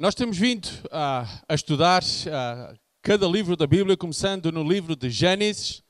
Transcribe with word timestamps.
Nós 0.00 0.14
temos 0.14 0.38
vindo 0.38 0.66
a, 0.90 1.28
a 1.46 1.54
estudar 1.54 2.02
a, 2.32 2.72
cada 3.02 3.26
livro 3.26 3.54
da 3.54 3.66
Bíblia, 3.66 3.98
começando 3.98 4.50
no 4.50 4.66
livro 4.66 4.96
de 4.96 5.10
Gênesis, 5.10 5.82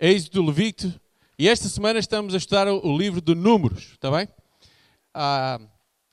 Êxodo, 0.00 0.44
Levítico, 0.44 0.98
e 1.38 1.48
esta 1.48 1.68
semana 1.68 2.00
estamos 2.00 2.34
a 2.34 2.36
estudar 2.36 2.66
o, 2.66 2.84
o 2.84 2.98
livro 2.98 3.20
de 3.20 3.36
Números, 3.36 3.92
está 3.92 4.10
bem? 4.10 4.26
Ah, 5.14 5.60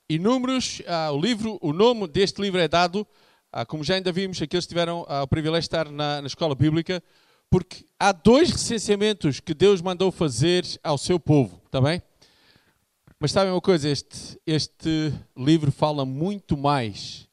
e 0.08 0.20
Números, 0.20 0.80
ah, 0.86 1.10
o 1.10 1.20
livro, 1.20 1.58
o 1.60 1.72
nome 1.72 2.06
deste 2.06 2.40
livro 2.40 2.60
é 2.60 2.68
dado, 2.68 3.04
ah, 3.50 3.66
como 3.66 3.82
já 3.82 3.96
ainda 3.96 4.12
vimos, 4.12 4.40
aqueles 4.40 4.64
que 4.64 4.68
tiveram 4.68 5.04
ah, 5.08 5.24
o 5.24 5.26
privilégio 5.26 5.62
de 5.62 5.66
estar 5.66 5.90
na, 5.90 6.20
na 6.20 6.28
escola 6.28 6.54
bíblica, 6.54 7.02
porque 7.50 7.84
há 7.98 8.12
dois 8.12 8.52
recenseamentos 8.52 9.40
que 9.40 9.52
Deus 9.52 9.82
mandou 9.82 10.12
fazer 10.12 10.64
ao 10.80 10.96
seu 10.96 11.18
povo, 11.18 11.60
está 11.66 11.80
bem? 11.80 12.00
Mas 13.18 13.32
sabem 13.32 13.50
uma 13.50 13.62
coisa, 13.62 13.88
este, 13.88 14.38
este 14.46 15.10
livro 15.34 15.72
fala 15.72 16.04
muito 16.04 16.54
mais 16.54 17.25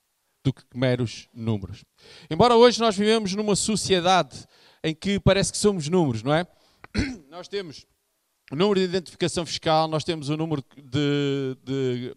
do 0.43 0.53
que 0.53 0.63
meros 0.75 1.29
números. 1.33 1.85
Embora 2.29 2.55
hoje 2.55 2.79
nós 2.79 2.97
vivemos 2.97 3.33
numa 3.33 3.55
sociedade 3.55 4.45
em 4.83 4.93
que 4.93 5.19
parece 5.19 5.51
que 5.51 5.57
somos 5.57 5.87
números, 5.87 6.21
não 6.21 6.33
é? 6.33 6.45
Nós 7.29 7.47
temos 7.47 7.87
o 8.51 8.55
número 8.55 8.79
de 8.79 8.85
identificação 8.85 9.45
fiscal, 9.47 9.87
nós 9.87 10.03
temos 10.03 10.29
o 10.29 10.37
número 10.37 10.63
de, 10.75 11.57
de, 11.63 12.15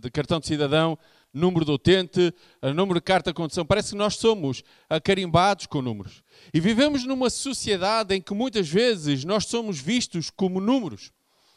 de 0.00 0.10
cartão 0.10 0.40
de 0.40 0.46
cidadão, 0.46 0.96
número 1.30 1.64
de 1.64 1.72
utente, 1.72 2.32
número 2.74 3.00
de 3.00 3.04
carta 3.04 3.30
de 3.30 3.34
condução. 3.34 3.66
Parece 3.66 3.90
que 3.90 3.96
nós 3.96 4.16
somos 4.16 4.62
acarimbados 4.88 5.66
com 5.66 5.82
números. 5.82 6.22
E 6.54 6.60
vivemos 6.60 7.04
numa 7.04 7.28
sociedade 7.28 8.14
em 8.14 8.22
que 8.22 8.32
muitas 8.32 8.68
vezes 8.68 9.24
nós 9.24 9.44
somos 9.46 9.78
vistos 9.78 10.30
como 10.30 10.60
números. 10.60 11.12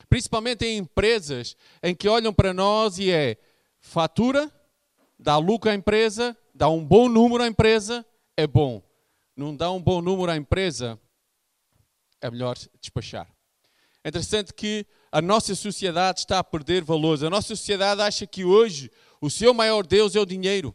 Principalmente 0.09 0.65
em 0.65 0.79
empresas 0.79 1.55
em 1.83 1.95
que 1.95 2.09
olham 2.09 2.33
para 2.33 2.53
nós 2.53 2.97
e 2.97 3.11
é 3.11 3.37
fatura, 3.79 4.51
dá 5.17 5.37
lucro 5.37 5.69
à 5.69 5.75
empresa, 5.75 6.37
dá 6.53 6.69
um 6.69 6.83
bom 6.83 7.09
número 7.09 7.43
à 7.43 7.47
empresa, 7.47 8.05
é 8.35 8.45
bom. 8.45 8.81
Não 9.35 9.55
dá 9.55 9.71
um 9.71 9.81
bom 9.81 10.01
número 10.01 10.31
à 10.31 10.37
empresa, 10.37 10.99
é 12.21 12.29
melhor 12.29 12.57
despachar. 12.79 13.27
É 14.03 14.09
interessante 14.09 14.53
que 14.53 14.85
a 15.11 15.21
nossa 15.21 15.53
sociedade 15.53 16.19
está 16.19 16.39
a 16.39 16.43
perder 16.43 16.83
valores. 16.83 17.23
A 17.23 17.29
nossa 17.29 17.49
sociedade 17.49 18.01
acha 18.01 18.25
que 18.25 18.45
hoje 18.45 18.91
o 19.19 19.29
seu 19.29 19.53
maior 19.53 19.85
Deus 19.85 20.15
é 20.15 20.19
o 20.19 20.25
dinheiro. 20.25 20.73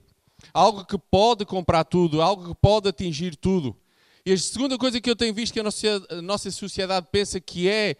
Algo 0.52 0.84
que 0.84 0.98
pode 0.98 1.44
comprar 1.44 1.84
tudo, 1.84 2.20
algo 2.20 2.48
que 2.48 2.60
pode 2.60 2.88
atingir 2.88 3.36
tudo. 3.36 3.77
E 4.24 4.32
a 4.32 4.38
segunda 4.38 4.77
coisa 4.77 5.00
que 5.00 5.08
eu 5.08 5.16
tenho 5.16 5.34
visto 5.34 5.52
que 5.52 5.60
a 5.60 5.62
nossa, 5.62 6.06
a 6.10 6.22
nossa 6.22 6.50
sociedade 6.50 7.08
pensa 7.10 7.40
que 7.40 7.68
é 7.68 7.96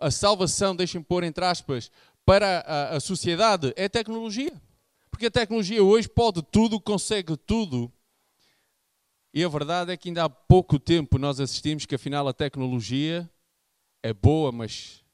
a 0.00 0.10
salvação, 0.10 0.74
deixem 0.74 1.02
pôr 1.02 1.24
entre 1.24 1.44
aspas, 1.44 1.90
para 2.24 2.60
a, 2.60 2.96
a 2.96 3.00
sociedade 3.00 3.72
é 3.76 3.84
a 3.86 3.90
tecnologia. 3.90 4.52
Porque 5.20 5.26
a 5.26 5.42
tecnologia 5.42 5.84
hoje 5.84 6.08
pode 6.08 6.40
tudo, 6.40 6.80
consegue 6.80 7.36
tudo. 7.36 7.92
E 9.34 9.44
a 9.44 9.48
verdade 9.50 9.92
é 9.92 9.96
que 9.98 10.08
ainda 10.08 10.24
há 10.24 10.30
pouco 10.30 10.78
tempo 10.78 11.18
nós 11.18 11.38
assistimos 11.38 11.84
que 11.84 11.94
afinal 11.94 12.26
a 12.26 12.32
tecnologia 12.32 13.30
é 14.02 14.14
boa, 14.14 14.50
mas 14.50 15.04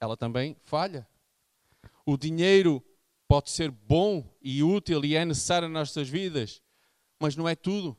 ela 0.00 0.16
também 0.16 0.56
falha. 0.62 1.08
O 2.04 2.16
dinheiro 2.16 2.80
pode 3.26 3.50
ser 3.50 3.68
bom 3.68 4.32
e 4.40 4.62
útil 4.62 5.04
e 5.04 5.16
é 5.16 5.24
necessário 5.24 5.68
nas 5.68 5.88
nossas 5.88 6.08
vidas, 6.08 6.62
mas 7.18 7.34
não 7.34 7.48
é 7.48 7.56
tudo. 7.56 7.96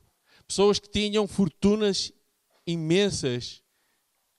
Pessoas 0.47 0.79
que 0.79 0.89
tinham 0.89 1.27
fortunas 1.27 2.09
imensas, 2.65 3.61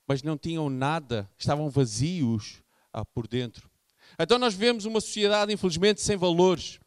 mas 0.07 0.23
não 0.23 0.39
tinham 0.39 0.71
nada, 0.71 1.31
estavam 1.37 1.69
vazios 1.69 2.63
ah, 2.95 3.05
por 3.05 3.29
dentro. 3.29 3.69
Então 4.19 4.39
nós 4.39 4.55
vivemos 4.55 4.85
uma 4.85 5.01
sociedade, 5.01 5.53
infelizmente, 5.53 6.01
sem 6.01 6.17
valores. 6.17 6.81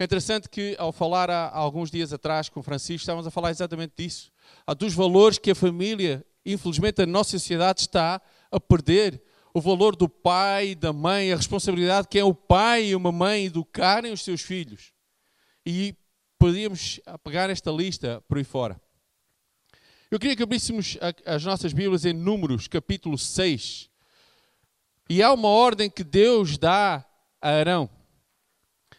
É 0.00 0.04
interessante 0.04 0.48
que, 0.48 0.76
ao 0.78 0.92
falar 0.92 1.28
há 1.28 1.48
alguns 1.48 1.90
dias 1.90 2.12
atrás 2.12 2.48
com 2.48 2.62
Francisco, 2.62 3.02
estávamos 3.02 3.26
a 3.26 3.32
falar 3.32 3.50
exatamente 3.50 3.94
disso. 3.96 4.30
Dos 4.78 4.94
valores 4.94 5.38
que 5.38 5.50
a 5.50 5.56
família, 5.56 6.24
infelizmente, 6.46 7.02
a 7.02 7.06
nossa 7.06 7.32
sociedade 7.32 7.80
está 7.80 8.22
a 8.48 8.60
perder. 8.60 9.20
O 9.52 9.60
valor 9.60 9.96
do 9.96 10.08
pai, 10.08 10.76
da 10.76 10.92
mãe, 10.92 11.32
a 11.32 11.36
responsabilidade 11.36 12.06
que 12.06 12.16
é 12.16 12.22
o 12.22 12.32
pai 12.32 12.86
e 12.86 12.94
uma 12.94 13.10
mãe 13.10 13.46
educarem 13.46 14.12
os 14.12 14.22
seus 14.22 14.40
filhos. 14.40 14.92
E 15.66 15.96
podíamos 16.38 17.00
pegar 17.24 17.50
esta 17.50 17.72
lista 17.72 18.22
por 18.28 18.38
aí 18.38 18.44
fora. 18.44 18.80
Eu 20.12 20.20
queria 20.20 20.36
que 20.36 20.44
abríssemos 20.44 20.96
as 21.26 21.44
nossas 21.44 21.72
Bíblias 21.72 22.04
em 22.04 22.12
Números, 22.12 22.68
capítulo 22.68 23.18
6. 23.18 23.90
E 25.10 25.24
há 25.24 25.32
uma 25.32 25.48
ordem 25.48 25.90
que 25.90 26.04
Deus 26.04 26.56
dá 26.56 27.04
a 27.42 27.48
Arão. 27.48 27.90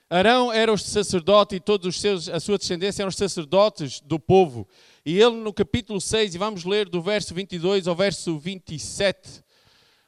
Arão 0.09 0.51
era 0.51 0.73
o 0.73 0.77
sacerdote 0.77 1.55
e 1.55 1.59
todos 1.59 1.87
os 1.87 2.01
seus, 2.01 2.27
a 2.27 2.39
sua 2.39 2.57
descendência 2.57 3.03
eram 3.03 3.09
os 3.09 3.15
sacerdotes 3.15 3.99
do 3.99 4.19
povo. 4.19 4.67
E 5.05 5.19
ele 5.19 5.35
no 5.35 5.53
capítulo 5.53 6.01
6, 6.01 6.33
e 6.33 6.37
vamos 6.37 6.65
ler 6.65 6.89
do 6.89 7.01
verso 7.01 7.33
22 7.35 7.87
ao 7.87 7.95
verso 7.95 8.39
27. 8.39 9.43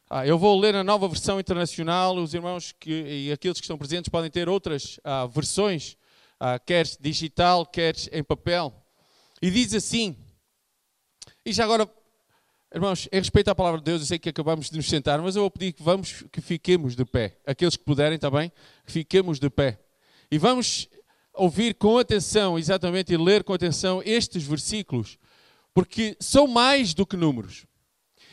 Ah, 0.10 0.26
eu 0.26 0.38
vou 0.40 0.60
ler 0.60 0.76
a 0.76 0.84
nova 0.84 1.08
versão 1.08 1.40
internacional. 1.40 2.16
Os 2.18 2.34
irmãos 2.34 2.74
que, 2.80 2.92
e 2.92 3.32
aqueles 3.32 3.60
que 3.60 3.64
estão 3.64 3.78
presentes 3.78 4.10
podem 4.10 4.32
ter 4.32 4.50
outras 4.50 5.00
ah, 5.04 5.28
versões, 5.28 5.96
ah, 6.40 6.58
quer 6.58 6.88
digital, 7.00 7.66
quer 7.66 7.96
em 8.12 8.24
papel. 8.24 8.74
E 9.42 9.52
diz 9.52 9.74
assim: 9.74 10.18
e 11.46 11.52
já 11.54 11.64
agora, 11.64 11.90
irmãos, 12.74 13.08
em 13.12 13.18
respeito 13.18 13.50
à 13.50 13.56
palavra 13.56 13.80
de 13.80 13.86
Deus, 13.86 14.02
eu 14.02 14.08
sei 14.08 14.20
que 14.20 14.30
acabamos 14.30 14.70
de 14.70 14.78
nos 14.78 14.88
sentar, 14.88 15.20
mas 15.22 15.36
eu 15.36 15.42
vou 15.42 15.52
pedir 15.52 15.74
que 15.74 15.82
vamos, 15.82 16.24
que 16.32 16.40
fiquemos 16.40 16.96
de 16.96 17.04
pé. 17.04 17.38
Aqueles 17.46 17.76
que 17.76 17.84
puderem 17.84 18.20
também, 18.20 18.52
que 18.86 18.92
fiquemos 18.92 19.40
de 19.40 19.50
pé. 19.50 19.80
E 20.32 20.38
vamos 20.38 20.88
ouvir 21.34 21.76
com 21.76 21.98
atenção, 21.98 22.58
exatamente, 22.58 23.14
e 23.14 23.18
ler 23.18 23.44
com 23.44 23.54
atenção 23.54 24.02
estes 24.06 24.44
versículos, 24.44 25.18
porque 25.74 26.16
são 26.20 26.48
mais 26.48 26.94
do 26.94 27.06
que 27.06 27.18
números. 27.18 27.66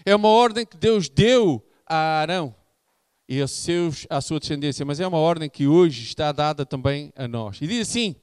É 0.04 0.14
uma 0.14 0.28
ordem 0.28 0.64
que 0.64 0.76
Deus 0.76 1.08
deu 1.08 1.66
a 1.86 2.20
Arão 2.20 2.54
e 3.28 3.42
a, 3.42 3.48
seus, 3.48 4.06
à 4.08 4.20
sua 4.20 4.40
descendência, 4.40 4.84
mas 4.86 5.00
é 5.00 5.06
uma 5.06 5.18
ordem 5.18 5.50
que 5.50 5.66
hoje 5.66 6.04
está 6.04 6.32
dada 6.32 6.64
também 6.64 7.12
a 7.16 7.26
nós. 7.26 7.60
E 7.60 7.66
diz 7.66 7.88
assim: 7.88 8.14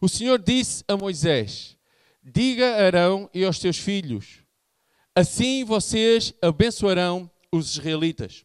O 0.00 0.08
Senhor 0.08 0.40
disse 0.40 0.84
a 0.86 0.96
Moisés: 0.96 1.76
Diga 2.22 2.76
a 2.76 2.86
Arão 2.86 3.28
e 3.34 3.44
aos 3.44 3.58
seus 3.58 3.76
filhos: 3.76 4.40
Assim 5.14 5.64
vocês 5.64 6.32
abençoarão 6.40 7.30
os 7.52 7.72
israelitas. 7.72 8.44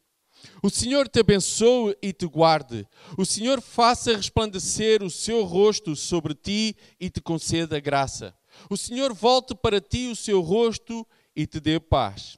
O 0.62 0.69
Senhor 0.69 1.07
te 1.07 1.19
abençoe 1.19 1.97
e 2.02 2.13
te 2.13 2.25
guarde. 2.25 2.88
O 3.18 3.25
Senhor 3.25 3.62
faça 3.62 4.16
resplandecer 4.16 5.03
o 5.03 5.09
seu 5.09 5.44
rosto 5.44 5.96
sobre 5.96 6.34
ti 6.34 6.75
e 7.00 7.09
te 7.09 7.22
conceda 7.22 7.79
graça. 7.79 8.35
O 8.69 8.78
Senhor 8.78 9.13
volte 9.13 9.56
para 9.56 9.81
ti 9.81 10.07
o 10.07 10.16
seu 10.16 10.41
rosto 10.41 11.06
e 11.35 11.47
te 11.47 11.59
dê 11.59 11.79
paz. 11.79 12.38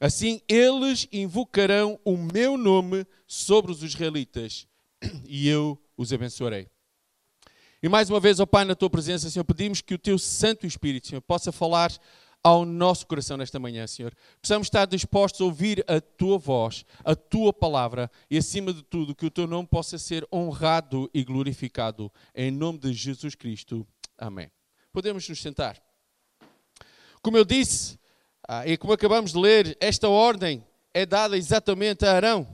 Assim 0.00 0.40
eles 0.48 1.06
invocarão 1.12 1.98
o 2.04 2.16
meu 2.16 2.56
nome 2.56 3.06
sobre 3.26 3.70
os 3.70 3.82
israelitas 3.82 4.66
e 5.26 5.48
eu 5.48 5.80
os 5.96 6.12
abençoarei. 6.12 6.68
E 7.82 7.88
mais 7.88 8.08
uma 8.08 8.20
vez, 8.20 8.38
ó 8.38 8.46
Pai, 8.46 8.64
na 8.64 8.76
tua 8.76 8.88
presença, 8.88 9.28
Senhor, 9.28 9.44
pedimos 9.44 9.80
que 9.80 9.94
o 9.94 9.98
teu 9.98 10.16
Santo 10.18 10.66
Espírito, 10.66 11.08
Senhor, 11.08 11.20
possa 11.20 11.50
falar 11.50 11.92
ao 12.42 12.64
nosso 12.64 13.06
coração 13.06 13.36
nesta 13.36 13.58
manhã, 13.58 13.86
Senhor. 13.86 14.12
Precisamos 14.40 14.66
estar 14.66 14.86
dispostos 14.86 15.40
a 15.40 15.44
ouvir 15.44 15.84
a 15.86 16.00
tua 16.00 16.38
voz, 16.38 16.84
a 17.04 17.14
tua 17.14 17.52
palavra 17.52 18.10
e, 18.30 18.36
acima 18.36 18.72
de 18.72 18.82
tudo, 18.82 19.14
que 19.14 19.26
o 19.26 19.30
teu 19.30 19.46
nome 19.46 19.68
possa 19.68 19.96
ser 19.98 20.26
honrado 20.32 21.08
e 21.14 21.22
glorificado. 21.22 22.10
Em 22.34 22.50
nome 22.50 22.78
de 22.78 22.92
Jesus 22.92 23.34
Cristo. 23.34 23.86
Amém. 24.18 24.50
Podemos 24.92 25.28
nos 25.28 25.40
sentar. 25.40 25.80
Como 27.22 27.36
eu 27.36 27.44
disse, 27.44 27.98
ah, 28.48 28.66
e 28.66 28.76
como 28.76 28.92
acabamos 28.92 29.32
de 29.32 29.38
ler, 29.38 29.76
esta 29.80 30.08
ordem 30.08 30.64
é 30.92 31.06
dada 31.06 31.38
exatamente 31.38 32.04
a 32.04 32.12
Arão. 32.12 32.46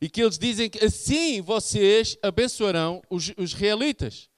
E 0.00 0.10
que 0.10 0.22
eles 0.22 0.38
dizem 0.38 0.68
que 0.68 0.84
assim 0.84 1.40
vocês 1.40 2.18
abençoarão 2.22 3.02
os 3.08 3.32
israelitas. 3.38 4.28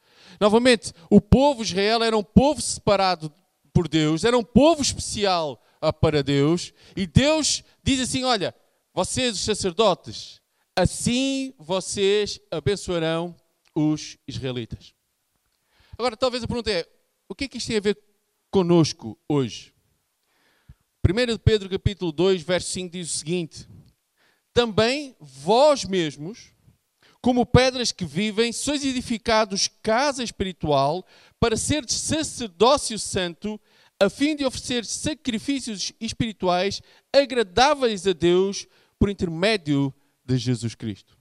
Novamente, 0.41 0.93
o 1.11 1.21
povo 1.21 1.65
de 1.65 1.73
Israel 1.73 2.05
era 2.05 2.17
um 2.17 2.23
povo 2.23 2.61
separado 2.61 3.33
por 3.77 3.89
Deus, 3.89 4.25
era 4.25 4.39
um 4.39 4.43
povo 4.43 4.81
especial 4.81 5.63
ah, 5.83 5.93
para 5.93 6.23
Deus, 6.23 6.73
e 6.97 7.07
Deus 7.07 7.63
diz 7.83 8.01
assim: 8.01 8.25
Olha, 8.25 8.55
vocês, 8.95 9.35
os 9.35 9.45
sacerdotes, 9.45 10.41
assim 10.75 11.53
vocês 11.59 12.41
abençoarão 12.51 13.37
os 13.75 14.17
israelitas. 14.27 14.95
Agora, 15.93 16.17
talvez 16.17 16.43
a 16.43 16.47
pergunta 16.47 16.71
é: 16.71 16.89
o 17.29 17.35
que 17.35 17.45
é 17.45 17.49
que 17.49 17.59
isto 17.59 17.67
tem 17.67 17.77
a 17.77 17.81
ver 17.81 17.99
conosco 18.51 19.19
hoje? 19.29 19.75
1 21.07 21.37
Pedro 21.45 21.69
capítulo 21.69 22.13
2, 22.13 22.43
verso 22.45 22.71
5 22.71 22.93
diz 22.93 23.15
o 23.15 23.19
seguinte: 23.19 23.69
Também 24.55 25.15
vós 25.21 25.85
mesmos 25.85 26.57
como 27.21 27.45
pedras 27.45 27.93
que 27.93 28.05
vivem, 28.05 28.53
sois 28.53 28.85
edificados 28.85 29.69
casa 29.83 30.23
espiritual 30.23 31.05
para 31.39 31.57
seres 31.57 31.93
sacerdócio 31.93 32.99
santo, 32.99 33.61
a 34.01 34.09
fim 34.11 34.37
de 34.37 34.45
oferecer 34.45 34.85
sacrifícios 34.85 35.93
espirituais 36.01 36.83
agradáveis 37.13 38.07
a 38.07 38.13
Deus 38.13 38.67
por 38.99 39.09
intermédio 39.09 39.95
de 40.25 40.37
Jesus 40.37 40.75
Cristo. 40.75 41.17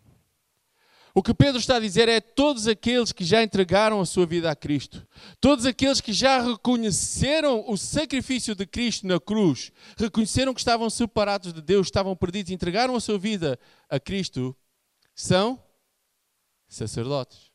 O 1.17 1.23
que 1.23 1.33
Pedro 1.33 1.57
está 1.57 1.77
a 1.77 1.79
dizer 1.79 2.09
é 2.09 2.19
todos 2.19 2.67
aqueles 2.67 3.13
que 3.13 3.23
já 3.23 3.41
entregaram 3.41 4.01
a 4.01 4.05
sua 4.05 4.25
vida 4.25 4.51
a 4.51 4.55
Cristo, 4.55 5.07
todos 5.39 5.65
aqueles 5.65 6.01
que 6.01 6.11
já 6.11 6.41
reconheceram 6.41 7.63
o 7.69 7.77
sacrifício 7.77 8.53
de 8.53 8.65
Cristo 8.65 9.07
na 9.07 9.17
cruz, 9.17 9.71
reconheceram 9.97 10.53
que 10.53 10.59
estavam 10.59 10.89
separados 10.89 11.53
de 11.53 11.61
Deus, 11.61 11.87
estavam 11.87 12.17
perdidos, 12.17 12.51
entregaram 12.51 12.97
a 12.97 12.99
sua 12.99 13.17
vida 13.17 13.57
a 13.89 13.97
Cristo, 13.97 14.53
são 15.13 15.63
sacerdotes. 16.67 17.54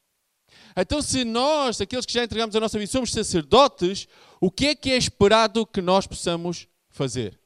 Então, 0.76 1.02
se 1.02 1.25
nós, 1.25 1.81
aqueles 1.81 2.06
que 2.06 2.12
já 2.12 2.25
entregamos 2.25 2.55
a 2.55 2.61
nossa 2.61 2.78
vida, 2.78 2.90
somos 2.90 3.12
sacerdotes, 3.12 4.06
o 4.40 4.50
que 4.50 4.69
é 4.69 4.75
que 4.75 4.90
é 4.90 4.96
esperado 4.96 5.67
que 5.67 5.82
nós 5.82 6.06
possamos 6.06 6.69
fazer? 6.88 7.38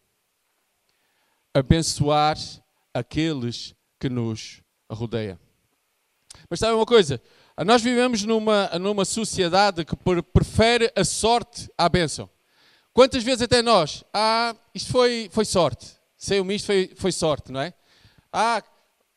Abençoar 1.52 2.36
aqueles 2.92 3.74
que 3.98 4.08
nos 4.08 4.62
rodeiam. 4.90 5.38
Mas 6.48 6.60
sabe 6.60 6.74
uma 6.74 6.86
coisa? 6.86 7.20
Nós 7.64 7.82
vivemos 7.82 8.24
numa, 8.24 8.66
numa 8.78 9.04
sociedade 9.04 9.84
que 9.84 9.96
prefere 10.32 10.92
a 10.96 11.04
sorte 11.04 11.70
à 11.78 11.88
bênção. 11.88 12.28
Quantas 12.92 13.22
vezes 13.22 13.42
até 13.42 13.62
nós? 13.62 14.04
Ah, 14.12 14.54
isto 14.74 14.90
foi, 14.90 15.28
foi 15.32 15.44
sorte. 15.44 15.86
Saiu-me 16.16 16.54
isto, 16.54 16.66
foi, 16.66 16.92
foi 16.96 17.12
sorte, 17.12 17.52
não 17.52 17.60
é? 17.60 17.74
Ah, 18.32 18.62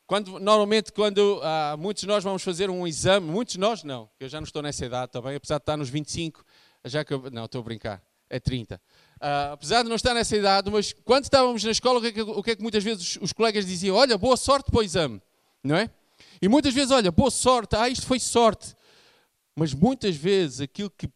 quando, 0.08 0.40
normalmente, 0.40 0.90
quando 0.90 1.38
ah, 1.42 1.76
muitos 1.78 2.00
de 2.00 2.06
nós 2.06 2.24
vamos 2.24 2.42
fazer 2.42 2.70
um 2.70 2.86
exame, 2.86 3.30
muitos 3.30 3.52
de 3.52 3.60
nós 3.60 3.84
não, 3.84 4.08
eu 4.18 4.26
já 4.26 4.40
não 4.40 4.46
estou 4.46 4.62
nessa 4.62 4.86
idade 4.86 5.12
também, 5.12 5.36
apesar 5.36 5.58
de 5.58 5.62
estar 5.64 5.76
nos 5.76 5.90
25, 5.90 6.42
já 6.86 7.04
que 7.04 7.12
eu, 7.12 7.30
não, 7.30 7.44
estou 7.44 7.60
a 7.60 7.64
brincar, 7.64 8.02
é 8.30 8.40
30. 8.40 8.80
Ah, 9.20 9.52
apesar 9.52 9.82
de 9.82 9.90
não 9.90 9.96
estar 9.96 10.14
nessa 10.14 10.34
idade, 10.34 10.70
mas 10.70 10.94
quando 11.04 11.24
estávamos 11.24 11.62
na 11.62 11.72
escola, 11.72 11.98
o 11.98 12.00
que 12.00 12.08
é 12.08 12.12
que, 12.12 12.22
o 12.22 12.42
que, 12.42 12.50
é 12.52 12.56
que 12.56 12.62
muitas 12.62 12.82
vezes 12.82 13.02
os, 13.02 13.22
os 13.24 13.32
colegas 13.34 13.66
diziam? 13.66 13.94
Olha, 13.94 14.16
boa 14.16 14.38
sorte 14.38 14.70
para 14.70 14.80
o 14.80 14.82
exame, 14.82 15.20
não 15.62 15.76
é? 15.76 15.90
E 16.40 16.48
muitas 16.48 16.72
vezes, 16.72 16.90
olha, 16.90 17.12
boa 17.12 17.30
sorte, 17.30 17.76
ah, 17.76 17.86
isto 17.86 18.06
foi 18.06 18.18
sorte. 18.18 18.74
Mas 19.54 19.74
muitas 19.74 20.16
vezes 20.16 20.62
aquilo 20.62 20.88
que 20.88 21.10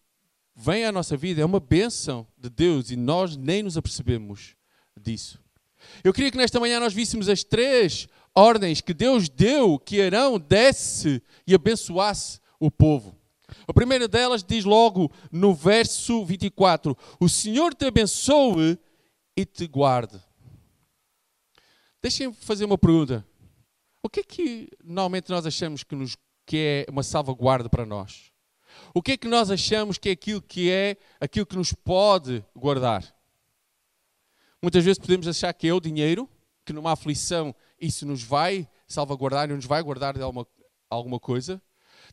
vem 0.55 0.85
à 0.85 0.93
nossa 0.93 1.17
vida 1.17 1.41
é 1.41 1.45
uma 1.47 1.61
bênção 1.61 2.27
de 2.37 2.51
Deus 2.51 2.91
e 2.91 2.97
nós 2.97 3.39
nem 3.39 3.63
nos 3.63 3.79
apercebemos 3.79 4.55
disso. 5.01 5.41
Eu 6.05 6.13
queria 6.13 6.31
que 6.31 6.37
nesta 6.37 6.61
manhã 6.61 6.79
nós 6.79 6.93
víssemos 6.93 7.29
as 7.29 7.43
três 7.43 8.07
ordens 8.35 8.81
que 8.81 8.95
Deus 8.95 9.29
deu 9.29 9.79
que 9.79 10.01
Arão 10.01 10.39
desse 10.39 11.23
e 11.47 11.55
abençoasse 11.55 12.41
o 12.59 12.71
povo. 12.71 13.17
A 13.67 13.73
primeira 13.73 14.09
delas 14.09 14.43
diz 14.43 14.65
logo 14.65 15.11
no 15.31 15.55
verso 15.55 16.25
24: 16.25 16.97
O 17.21 17.29
Senhor 17.29 17.75
te 17.75 17.87
abençoe 17.87 18.79
e 19.37 19.45
te 19.45 19.67
guarde. 19.67 20.21
Deixem-me 22.01 22.35
fazer 22.35 22.65
uma 22.65 22.79
pergunta. 22.79 23.27
O 24.03 24.09
que 24.09 24.21
é 24.21 24.25
que 24.25 24.69
normalmente 24.83 25.31
nós 25.31 25.47
achamos 25.47 25.85
que, 25.85 25.95
nos, 25.95 26.17
que 26.45 26.57
é 26.89 26.91
uma 26.91 27.03
salvaguarda 27.03 27.69
para 27.69 27.87
nós? 27.87 28.33
O 28.95 29.01
que 29.01 29.13
é 29.13 29.17
que 29.17 29.29
nós 29.29 29.51
achamos 29.51 29.99
que 29.99 30.09
é 30.09 30.13
aquilo 30.13 30.43
que 30.43 30.71
é 30.71 30.97
aquilo 31.21 31.47
que 31.47 31.57
nos 31.57 31.73
pode 31.73 32.45
guardar? 32.57 33.15
Muitas 34.61 34.85
vezes 34.85 34.99
podemos 34.99 35.29
achar 35.29 35.53
que 35.53 35.69
é 35.69 35.75
o 35.75 35.81
dinheiro, 35.81 36.29
que 36.65 36.73
numa 36.73 36.93
aflição 36.93 37.55
isso 37.83 38.07
nos 38.07 38.23
vai 38.23 38.69
salvaguardar 38.87 39.51
e 39.51 39.55
nos 39.55 39.67
vai 39.67 39.83
guardar 39.83 40.15
de 40.15 40.23
alguma, 40.23 40.47
alguma 40.89 41.19
coisa. 41.19 41.61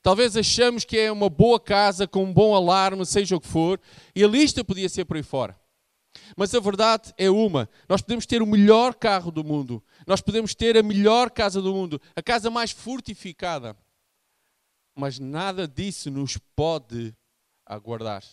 Talvez 0.02 0.36
achamos 0.36 0.84
que 0.84 0.98
é 0.98 1.12
uma 1.12 1.30
boa 1.30 1.60
casa 1.60 2.08
com 2.08 2.24
um 2.24 2.34
bom 2.34 2.56
alarme, 2.56 3.06
seja 3.06 3.36
o 3.36 3.40
que 3.40 3.48
for, 3.48 3.80
e 4.16 4.24
a 4.24 4.28
lista 4.28 4.64
podia 4.64 4.90
ser 4.90 5.06
por 5.06 5.16
aí 5.16 5.24
fora. 5.24 5.60
Mas 6.36 6.54
a 6.56 6.60
verdade 6.60 7.14
é 7.18 7.30
uma: 7.30 7.70
nós 7.88 8.02
podemos 8.02 8.26
ter 8.26 8.42
o 8.42 8.48
melhor 8.48 8.96
carro 8.96 9.32
do 9.32 9.44
mundo, 9.44 9.84
nós 10.08 10.22
podemos 10.22 10.56
ter 10.56 10.76
a 10.76 10.84
melhor 10.84 11.30
casa 11.30 11.62
do 11.62 11.74
mundo, 11.74 12.02
a 12.16 12.22
casa 12.22 12.50
mais 12.50 12.72
fortificada, 12.72 13.78
mas 14.96 15.20
nada 15.20 15.68
disso 15.68 16.10
nos 16.10 16.38
pode 16.56 17.16
aguardar. 17.66 18.24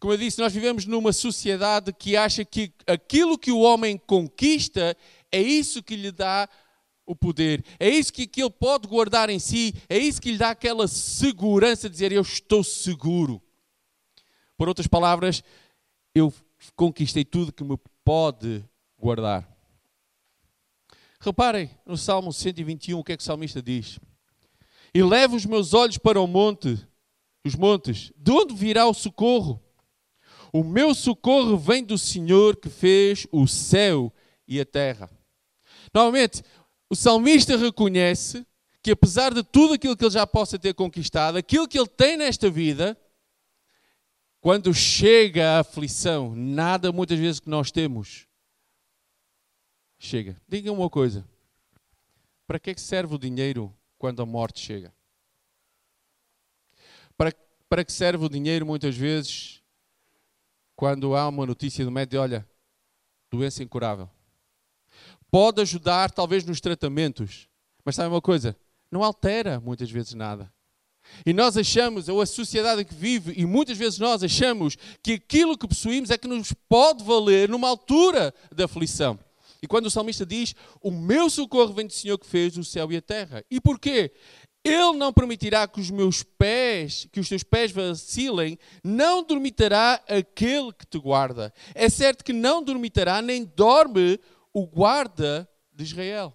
Como 0.00 0.12
eu 0.12 0.18
disse, 0.18 0.40
nós 0.40 0.52
vivemos 0.52 0.86
numa 0.86 1.12
sociedade 1.12 1.92
que 1.92 2.16
acha 2.16 2.44
que 2.44 2.72
aquilo 2.86 3.38
que 3.38 3.52
o 3.52 3.60
homem 3.60 3.98
conquista 3.98 4.96
é 5.30 5.40
isso 5.40 5.82
que 5.82 5.96
lhe 5.96 6.10
dá 6.10 6.48
o 7.06 7.14
poder, 7.14 7.64
é 7.78 7.88
isso 7.88 8.12
que, 8.12 8.26
que 8.26 8.42
ele 8.42 8.50
pode 8.50 8.88
guardar 8.88 9.28
em 9.28 9.38
si, 9.38 9.74
é 9.88 9.98
isso 9.98 10.20
que 10.20 10.32
lhe 10.32 10.38
dá 10.38 10.50
aquela 10.50 10.88
segurança 10.88 11.88
de 11.88 11.92
dizer 11.92 12.12
eu 12.12 12.22
estou 12.22 12.64
seguro. 12.64 13.42
Por 14.56 14.68
outras 14.68 14.86
palavras, 14.86 15.42
eu 16.14 16.32
conquistei 16.74 17.24
tudo 17.24 17.52
que 17.52 17.64
me 17.64 17.78
pode 18.04 18.64
guardar. 18.98 19.48
Reparem 21.20 21.70
no 21.86 21.96
Salmo 21.96 22.32
121 22.32 22.98
o 22.98 23.04
que 23.04 23.12
é 23.12 23.16
que 23.16 23.22
o 23.22 23.26
salmista 23.26 23.62
diz. 23.62 23.98
E 24.94 25.02
levo 25.02 25.36
os 25.36 25.44
meus 25.44 25.74
olhos 25.74 25.98
para 25.98 26.20
o 26.20 26.26
monte, 26.26 26.78
os 27.44 27.54
montes, 27.54 28.12
de 28.16 28.30
onde 28.30 28.54
virá 28.54 28.86
o 28.86 28.94
socorro? 28.94 29.60
O 30.52 30.62
meu 30.62 30.94
socorro 30.94 31.56
vem 31.56 31.82
do 31.82 31.98
Senhor 31.98 32.56
que 32.56 32.68
fez 32.68 33.26
o 33.32 33.46
céu 33.46 34.12
e 34.46 34.60
a 34.60 34.64
terra. 34.64 35.10
Novamente, 35.92 36.42
o 36.90 36.96
salmista 36.96 37.56
reconhece 37.56 38.46
que 38.82 38.90
apesar 38.90 39.32
de 39.32 39.42
tudo 39.42 39.74
aquilo 39.74 39.96
que 39.96 40.04
ele 40.04 40.10
já 40.10 40.26
possa 40.26 40.58
ter 40.58 40.74
conquistado, 40.74 41.38
aquilo 41.38 41.66
que 41.66 41.78
ele 41.78 41.88
tem 41.88 42.16
nesta 42.16 42.50
vida, 42.50 42.98
quando 44.40 44.74
chega 44.74 45.52
a 45.52 45.60
aflição, 45.60 46.34
nada 46.36 46.92
muitas 46.92 47.18
vezes 47.18 47.40
que 47.40 47.48
nós 47.48 47.70
temos 47.70 48.28
chega. 49.98 50.40
Diga 50.46 50.70
uma 50.70 50.90
coisa: 50.90 51.26
para 52.46 52.58
que, 52.58 52.70
é 52.70 52.74
que 52.74 52.80
serve 52.80 53.14
o 53.14 53.18
dinheiro 53.18 53.74
quando 53.98 54.20
a 54.20 54.26
morte 54.26 54.60
chega? 54.60 54.94
Para, 57.16 57.32
para 57.68 57.84
que 57.84 57.92
serve 57.92 58.24
o 58.24 58.28
dinheiro 58.28 58.66
muitas 58.66 58.94
vezes 58.94 59.62
quando 60.76 61.16
há 61.16 61.26
uma 61.26 61.46
notícia 61.46 61.84
do 61.84 61.90
médico: 61.90 62.20
olha, 62.20 62.46
doença 63.30 63.62
incurável? 63.62 64.10
Pode 65.34 65.60
ajudar, 65.62 66.12
talvez, 66.12 66.44
nos 66.44 66.60
tratamentos, 66.60 67.48
mas 67.84 67.96
sabe 67.96 68.08
uma 68.08 68.20
coisa? 68.20 68.56
Não 68.88 69.02
altera 69.02 69.58
muitas 69.58 69.90
vezes 69.90 70.14
nada. 70.14 70.48
E 71.26 71.32
nós 71.32 71.56
achamos, 71.56 72.08
ou 72.08 72.20
a 72.20 72.26
sociedade 72.26 72.84
que 72.84 72.94
vive, 72.94 73.34
e 73.36 73.44
muitas 73.44 73.76
vezes 73.76 73.98
nós 73.98 74.22
achamos 74.22 74.76
que 75.02 75.14
aquilo 75.14 75.58
que 75.58 75.66
possuímos 75.66 76.10
é 76.10 76.16
que 76.16 76.28
nos 76.28 76.52
pode 76.68 77.02
valer 77.02 77.48
numa 77.48 77.68
altura 77.68 78.32
da 78.54 78.66
aflição. 78.66 79.18
E 79.60 79.66
quando 79.66 79.86
o 79.86 79.90
salmista 79.90 80.24
diz: 80.24 80.54
O 80.80 80.92
meu 80.92 81.28
socorro 81.28 81.74
vem 81.74 81.88
do 81.88 81.92
Senhor 81.92 82.16
que 82.16 82.26
fez 82.28 82.56
o 82.56 82.62
céu 82.62 82.92
e 82.92 82.96
a 82.96 83.02
terra. 83.02 83.44
E 83.50 83.60
porquê? 83.60 84.12
Ele 84.64 84.92
não 84.92 85.12
permitirá 85.12 85.66
que 85.66 85.80
os 85.80 85.90
meus 85.90 86.22
pés, 86.22 87.08
que 87.10 87.18
os 87.18 87.28
teus 87.28 87.42
pés 87.42 87.72
vacilem, 87.72 88.56
não 88.84 89.22
dormitará 89.22 90.00
aquele 90.08 90.72
que 90.72 90.86
te 90.86 90.98
guarda. 90.98 91.52
É 91.74 91.90
certo 91.90 92.24
que 92.24 92.32
não 92.32 92.62
dormitará, 92.62 93.20
nem 93.20 93.44
dorme 93.44 94.18
o 94.54 94.66
guarda 94.66 95.46
de 95.72 95.84
Israel. 95.84 96.34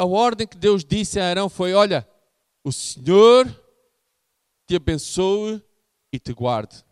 a 0.00 0.04
ordem 0.06 0.46
que 0.46 0.56
Deus 0.56 0.82
disse 0.82 1.20
a 1.20 1.28
Arão 1.28 1.50
foi: 1.50 1.74
Olha, 1.74 2.08
o 2.64 2.72
Senhor 2.72 3.46
te 4.66 4.76
abençoe 4.76 5.62
e 6.10 6.18
te 6.18 6.32
guarde. 6.32 6.82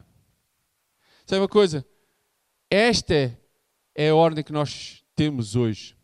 Sabe 1.25 1.41
uma 1.41 1.49
coisa? 1.49 1.87
Esta 2.71 3.35
é 3.95 4.11
a 4.11 4.15
ordem 4.15 4.45
que 4.45 4.53
nós 4.53 5.03
temos 5.17 5.57
hoje. 5.57 5.97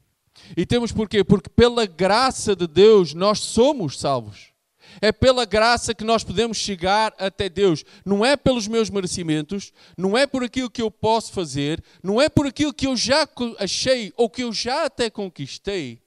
E 0.56 0.64
temos 0.64 0.92
porquê? 0.92 1.22
Porque 1.22 1.50
pela 1.50 1.84
graça 1.84 2.56
de 2.56 2.66
Deus 2.66 3.12
nós 3.12 3.38
somos 3.38 3.98
salvos. 4.00 4.53
É 5.00 5.12
pela 5.12 5.44
graça 5.44 5.94
que 5.94 6.04
nós 6.04 6.24
podemos 6.24 6.56
chegar 6.56 7.14
até 7.18 7.48
Deus. 7.48 7.84
Não 8.04 8.24
é 8.24 8.36
pelos 8.36 8.68
meus 8.68 8.90
merecimentos, 8.90 9.72
não 9.96 10.16
é 10.16 10.26
por 10.26 10.42
aquilo 10.42 10.70
que 10.70 10.82
eu 10.82 10.90
posso 10.90 11.32
fazer, 11.32 11.82
não 12.02 12.20
é 12.20 12.28
por 12.28 12.46
aquilo 12.46 12.72
que 12.72 12.86
eu 12.86 12.96
já 12.96 13.28
achei 13.58 14.12
ou 14.16 14.28
que 14.28 14.42
eu 14.42 14.52
já 14.52 14.84
até 14.84 15.10
conquistei, 15.10 16.02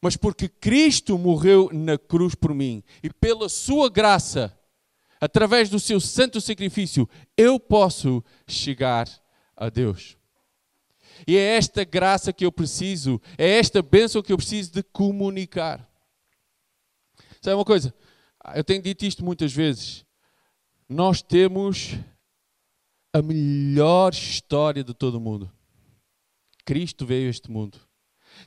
mas 0.00 0.16
porque 0.16 0.48
Cristo 0.48 1.18
morreu 1.18 1.68
na 1.72 1.98
cruz 1.98 2.34
por 2.34 2.54
mim 2.54 2.82
e 3.02 3.10
pela 3.10 3.48
sua 3.48 3.90
graça, 3.90 4.56
através 5.20 5.68
do 5.68 5.78
seu 5.78 6.00
santo 6.00 6.40
sacrifício, 6.40 7.08
eu 7.36 7.60
posso 7.60 8.24
chegar 8.46 9.08
a 9.56 9.68
Deus. 9.68 10.16
E 11.26 11.36
é 11.36 11.56
esta 11.56 11.84
graça 11.84 12.32
que 12.32 12.46
eu 12.46 12.52
preciso, 12.52 13.20
é 13.36 13.58
esta 13.58 13.82
bênção 13.82 14.22
que 14.22 14.32
eu 14.32 14.38
preciso 14.38 14.72
de 14.72 14.82
comunicar. 14.82 15.89
Sabe 17.40 17.54
uma 17.54 17.64
coisa? 17.64 17.94
Eu 18.54 18.62
tenho 18.62 18.82
dito 18.82 19.04
isto 19.04 19.24
muitas 19.24 19.52
vezes. 19.52 20.04
Nós 20.88 21.22
temos 21.22 21.92
a 23.12 23.22
melhor 23.22 24.12
história 24.12 24.84
de 24.84 24.92
todo 24.92 25.16
o 25.16 25.20
mundo. 25.20 25.50
Cristo 26.64 27.06
veio 27.06 27.28
a 27.28 27.30
este 27.30 27.50
mundo. 27.50 27.80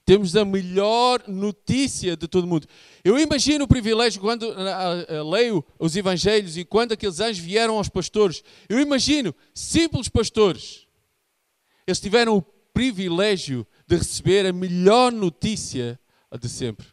Temos 0.06 0.36
a 0.36 0.46
melhor 0.46 1.24
notícia 1.28 2.16
de 2.16 2.28
todo 2.28 2.48
mundo. 2.48 2.68
Eu 3.04 3.20
imagino 3.20 3.66
o 3.66 3.68
privilégio 3.68 4.22
quando 4.22 4.44
uh, 4.44 5.22
uh, 5.22 5.30
leio 5.30 5.64
os 5.78 5.96
evangelhos 5.96 6.58
e 6.58 6.64
quando 6.64 6.94
aqueles 6.94 7.20
anjos 7.20 7.44
vieram 7.44 7.78
aos 7.78 7.90
pastores. 7.90 8.44
Eu 8.70 8.80
imagino 8.80 9.36
simples 9.54 10.08
pastores. 10.08 10.88
Eles 11.86 12.00
tiveram 12.00 12.38
o 12.38 12.42
privilégio 12.42 13.68
de 13.88 13.98
receber 13.98 14.46
a 14.46 14.54
melhor 14.54 15.12
notícia 15.12 16.00
de 16.40 16.50
sempre. 16.50 16.93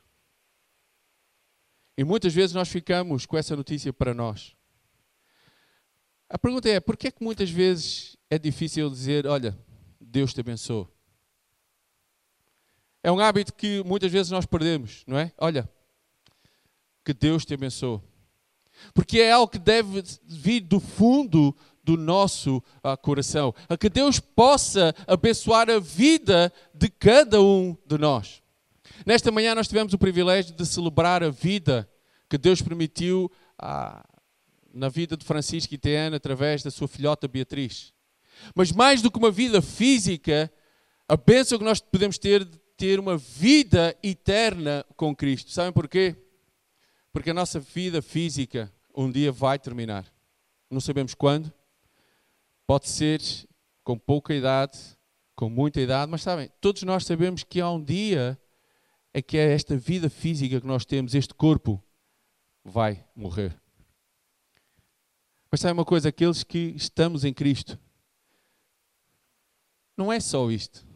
E 1.97 2.05
muitas 2.05 2.33
vezes 2.33 2.55
nós 2.55 2.69
ficamos 2.69 3.27
com 3.27 3.37
essa 3.37 3.55
notícia 3.55 3.93
para 3.93 4.15
nós. 4.15 4.57
A 6.29 6.39
pergunta 6.39 6.69
é: 6.69 6.81
por 6.81 6.97
que 6.97 7.09
é 7.09 7.11
que 7.11 7.23
muitas 7.23 7.51
vezes 7.51 8.17
é 8.31 8.39
difícil 8.39 8.89
dizer, 8.89 9.27
olha, 9.27 9.59
Deus 10.01 10.33
te 10.33 10.41
abençoe? 10.41 10.87
É 13.03 13.11
um 13.11 13.19
hábito 13.19 13.55
que 13.55 13.83
muitas 13.85 14.13
vezes 14.13 14.31
nós 14.31 14.47
perdemos, 14.47 15.05
não 15.07 15.19
é? 15.19 15.33
Olha, 15.39 15.69
que 17.05 17.15
Deus 17.15 17.45
te 17.45 17.55
abençoe. 17.55 18.01
Porque 18.95 19.21
é 19.21 19.33
algo 19.33 19.51
que 19.51 19.59
deve 19.59 20.03
vir 20.25 20.61
do 20.61 20.81
fundo 20.81 21.57
do 21.83 21.97
nosso 21.97 22.59
uh, 22.85 22.97
coração. 23.03 23.55
A 23.69 23.77
que 23.77 23.89
Deus 23.89 24.21
possa 24.21 24.95
abençoar 25.07 25.69
a 25.71 25.79
vida 25.79 26.53
de 26.75 26.89
cada 26.89 27.43
um 27.43 27.77
de 27.87 27.99
nós. 27.99 28.40
Nesta 29.05 29.31
manhã 29.31 29.55
nós 29.55 29.69
tivemos 29.69 29.93
o 29.93 29.99
privilégio 29.99 30.55
de 30.55 30.67
celebrar 30.67 31.23
a 31.23 31.31
vida 31.31 31.89
que 32.29 32.39
Deus 32.39 32.63
permitiu 32.63 33.31
uh, 33.63 34.03
na 34.73 34.89
vida 34.89 35.17
de 35.17 35.25
Francisco 35.25 35.75
e 35.75 35.79
Teana 35.79 36.17
através 36.17 36.63
da 36.63 36.71
sua 36.71 36.87
filhota 36.87 37.27
Beatriz. 37.27 37.93
Mas 38.55 38.73
mais 38.73 39.03
do 39.03 39.11
que 39.11 39.19
uma 39.19 39.31
vida 39.31 39.61
física, 39.61 40.51
a 41.09 41.17
bênção 41.17 41.59
que 41.59 41.65
nós 41.65 41.81
podemos 41.81 42.19
ter 42.19 42.45
de 42.45 42.59
ter 42.77 42.99
uma 42.99 43.19
vida 43.19 43.95
eterna 44.03 44.87
com 44.97 45.15
Cristo. 45.15 45.51
Sabem 45.51 45.73
porquê? 45.73 46.17
Porque 47.13 47.31
a 47.31 47.35
nossa 47.35 47.61
vida 47.61 48.01
física 48.01 48.73
um 48.97 49.11
dia 49.11 49.31
vai 49.31 49.59
terminar. 49.59 50.07
Não 50.71 50.81
sabemos 50.81 51.15
quando. 51.15 51.53
Pode 52.67 52.89
ser 52.89 53.21
com 53.83 53.99
pouca 53.99 54.33
idade, 54.33 54.79
com 55.35 55.51
muita 55.51 55.81
idade, 55.81 56.11
mas 56.11 56.23
sabem, 56.23 56.51
todos 56.61 56.83
nós 56.83 57.05
sabemos 57.05 57.43
que 57.43 57.61
há 57.61 57.71
um 57.71 57.83
dia 57.83 58.39
é 59.13 59.21
que 59.21 59.37
é 59.37 59.53
esta 59.53 59.77
vida 59.77 60.09
física 60.09 60.61
que 60.61 60.67
nós 60.67 60.85
temos, 60.85 61.15
este 61.15 61.35
corpo, 61.35 61.83
vai 62.65 63.05
morrer. 63.15 63.61
Mas 65.51 65.61
sabe 65.61 65.73
uma 65.73 65.85
coisa? 65.85 66.09
Aqueles 66.09 66.45
que 66.45 66.75
estamos 66.77 67.25
em 67.25 67.33
Cristo, 67.33 67.79
não 69.97 70.13
é 70.13 70.21
só 70.21 70.51
isto. 70.51 70.87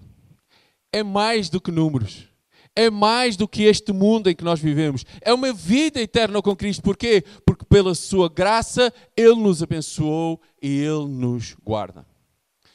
É 0.92 1.02
mais 1.02 1.50
do 1.50 1.60
que 1.60 1.72
números. 1.72 2.28
É 2.76 2.90
mais 2.90 3.36
do 3.36 3.46
que 3.46 3.62
este 3.64 3.92
mundo 3.92 4.28
em 4.28 4.34
que 4.34 4.42
nós 4.42 4.60
vivemos. 4.60 5.04
É 5.20 5.32
uma 5.32 5.52
vida 5.52 6.00
eterna 6.00 6.40
com 6.40 6.56
Cristo. 6.56 6.82
Porquê? 6.82 7.22
Porque 7.44 7.64
pela 7.64 7.94
sua 7.94 8.28
graça 8.28 8.92
Ele 9.16 9.36
nos 9.36 9.62
abençoou 9.62 10.40
e 10.62 10.68
Ele 10.68 11.06
nos 11.06 11.54
guarda. 11.62 12.06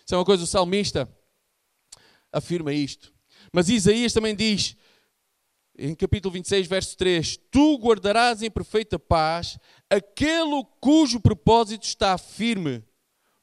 Isso 0.05 0.15
é 0.15 0.17
uma 0.17 0.25
coisa, 0.25 0.43
o 0.43 0.47
salmista 0.47 1.09
afirma 2.31 2.73
isto. 2.73 3.13
Mas 3.53 3.69
Isaías 3.69 4.13
também 4.13 4.35
diz: 4.35 4.75
em 5.79 5.95
capítulo 5.95 6.33
26, 6.33 6.67
verso 6.67 6.97
3: 6.97 7.37
Tu 7.49 7.77
guardarás 7.77 8.41
em 8.41 8.51
perfeita 8.51 8.99
paz 8.99 9.57
aquele 9.89 10.63
cujo 10.81 11.19
propósito 11.19 11.83
está 11.83 12.17
firme, 12.17 12.83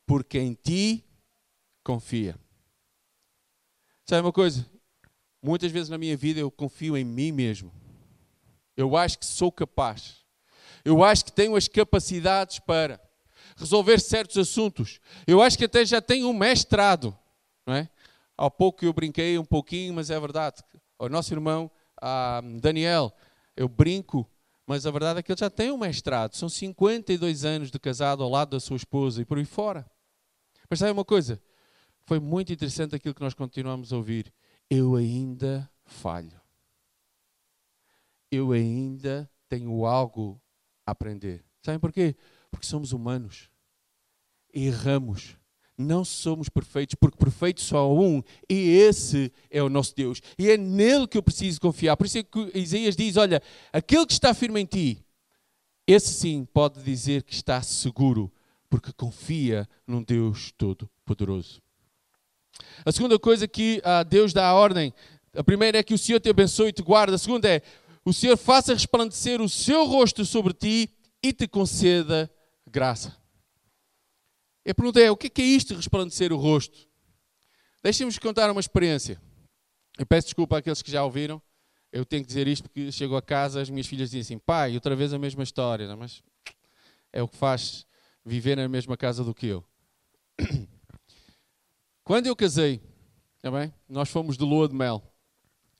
porque 0.06 0.38
em 0.38 0.52
ti 0.52 1.04
confia. 1.82 2.38
Sabe 4.04 4.22
uma 4.22 4.32
coisa? 4.32 4.68
Muitas 5.42 5.72
vezes 5.72 5.88
na 5.88 5.98
minha 5.98 6.16
vida 6.16 6.38
eu 6.38 6.50
confio 6.50 6.96
em 6.96 7.04
mim 7.04 7.32
mesmo. 7.32 7.72
Eu 8.76 8.96
acho 8.96 9.18
que 9.18 9.26
sou 9.26 9.50
capaz. 9.50 10.24
Eu 10.84 11.02
acho 11.02 11.24
que 11.24 11.32
tenho 11.32 11.56
as 11.56 11.66
capacidades 11.66 12.58
para 12.58 13.00
resolver 13.56 13.98
certos 13.98 14.36
assuntos. 14.36 15.00
Eu 15.26 15.40
acho 15.40 15.56
que 15.56 15.64
até 15.64 15.84
já 15.84 16.00
tenho 16.00 16.28
um 16.28 16.34
mestrado. 16.34 17.16
Não 17.66 17.74
é? 17.74 17.88
Há 18.36 18.50
pouco 18.50 18.84
eu 18.84 18.92
brinquei 18.92 19.38
um 19.38 19.44
pouquinho, 19.44 19.94
mas 19.94 20.10
é 20.10 20.20
verdade. 20.20 20.62
O 20.98 21.08
nosso 21.08 21.32
irmão 21.32 21.70
ah, 22.00 22.40
Daniel, 22.60 23.12
eu 23.56 23.68
brinco, 23.68 24.28
mas 24.66 24.86
a 24.86 24.90
verdade 24.90 25.20
é 25.20 25.22
que 25.22 25.32
ele 25.32 25.38
já 25.38 25.50
tem 25.50 25.70
um 25.70 25.78
mestrado. 25.78 26.34
São 26.34 26.48
52 26.48 27.44
anos 27.44 27.70
de 27.70 27.78
casado 27.78 28.22
ao 28.22 28.30
lado 28.30 28.50
da 28.50 28.60
sua 28.60 28.76
esposa 28.76 29.22
e 29.22 29.24
por 29.24 29.38
aí 29.38 29.44
fora. 29.44 29.88
Mas 30.68 30.78
sabe 30.78 30.92
uma 30.92 31.04
coisa? 31.04 31.40
Foi 32.04 32.18
muito 32.18 32.52
interessante 32.52 32.94
aquilo 32.94 33.14
que 33.14 33.22
nós 33.22 33.34
continuamos 33.34 33.92
a 33.92 33.96
ouvir. 33.96 34.32
Eu 34.68 34.96
ainda 34.96 35.70
falho. 35.84 36.40
Eu 38.30 38.52
ainda 38.52 39.30
tenho 39.48 39.86
algo 39.86 40.40
a 40.84 40.90
aprender. 40.90 41.44
Sabem 41.62 41.78
porquê? 41.80 42.16
Porque 42.50 42.66
somos 42.66 42.92
humanos. 42.92 43.50
Erramos 44.52 45.36
não 45.76 46.04
somos 46.04 46.48
perfeitos, 46.48 46.94
porque 46.94 47.18
perfeito 47.18 47.60
só 47.60 47.78
há 47.78 47.92
um, 47.92 48.22
e 48.48 48.70
esse 48.70 49.32
é 49.50 49.62
o 49.62 49.68
nosso 49.68 49.94
Deus. 49.94 50.20
E 50.38 50.50
é 50.50 50.56
nele 50.56 51.06
que 51.06 51.18
eu 51.18 51.22
preciso 51.22 51.60
confiar. 51.60 51.96
Por 51.96 52.06
isso 52.06 52.18
é 52.18 52.22
que 52.22 52.50
Isaías 52.54 52.96
diz: 52.96 53.16
Olha, 53.16 53.42
aquele 53.72 54.06
que 54.06 54.12
está 54.12 54.32
firme 54.32 54.60
em 54.60 54.66
ti, 54.66 55.04
esse 55.86 56.12
sim 56.14 56.46
pode 56.52 56.82
dizer 56.82 57.22
que 57.22 57.34
está 57.34 57.60
seguro, 57.62 58.32
porque 58.68 58.92
confia 58.92 59.68
num 59.86 60.02
Deus 60.02 60.52
Todo-Poderoso. 60.56 61.60
A 62.84 62.92
segunda 62.92 63.18
coisa 63.18 63.46
que 63.46 63.80
ah, 63.84 64.02
Deus 64.02 64.32
dá 64.32 64.46
a 64.48 64.54
ordem, 64.54 64.92
a 65.34 65.44
primeira 65.44 65.78
é 65.78 65.82
que 65.82 65.94
o 65.94 65.98
Senhor 65.98 66.20
te 66.20 66.30
abençoe 66.30 66.68
e 66.68 66.72
te 66.72 66.82
guarde, 66.82 67.14
a 67.14 67.18
segunda 67.18 67.48
é 67.48 67.62
o 68.04 68.12
Senhor 68.12 68.36
faça 68.36 68.72
resplandecer 68.72 69.42
o 69.42 69.48
seu 69.48 69.84
rosto 69.84 70.24
sobre 70.24 70.54
ti 70.54 70.88
e 71.20 71.32
te 71.32 71.48
conceda 71.48 72.30
graça. 72.64 73.16
A 74.68 74.74
pergunta 74.74 75.00
é: 75.00 75.10
o 75.10 75.16
que 75.16 75.30
é 75.40 75.44
isto 75.44 75.68
de 75.68 75.76
resplandecer 75.76 76.32
o 76.32 76.36
rosto? 76.36 76.88
Deixem-nos 77.82 78.18
contar 78.18 78.50
uma 78.50 78.60
experiência. 78.60 79.20
Eu 79.96 80.04
peço 80.04 80.26
desculpa 80.26 80.58
àqueles 80.58 80.82
que 80.82 80.90
já 80.90 81.04
ouviram. 81.04 81.40
Eu 81.92 82.04
tenho 82.04 82.22
que 82.22 82.26
dizer 82.26 82.48
isto 82.48 82.64
porque 82.64 82.90
chego 82.90 83.16
a 83.16 83.22
casa, 83.22 83.60
as 83.60 83.70
minhas 83.70 83.86
filhas 83.86 84.10
dizem 84.10 84.22
assim: 84.22 84.38
pai, 84.38 84.74
outra 84.74 84.96
vez 84.96 85.12
a 85.12 85.18
mesma 85.18 85.44
história, 85.44 85.86
não? 85.86 85.96
mas 85.96 86.22
é 87.12 87.22
o 87.22 87.28
que 87.28 87.36
faz 87.36 87.86
viver 88.24 88.56
na 88.56 88.68
mesma 88.68 88.96
casa 88.96 89.22
do 89.22 89.32
que 89.32 89.46
eu. 89.46 89.64
Quando 92.02 92.26
eu 92.26 92.36
casei, 92.36 92.82
bem? 93.42 93.72
nós 93.88 94.08
fomos 94.08 94.36
de 94.36 94.44
lua 94.44 94.68
de 94.68 94.74
mel. 94.74 95.02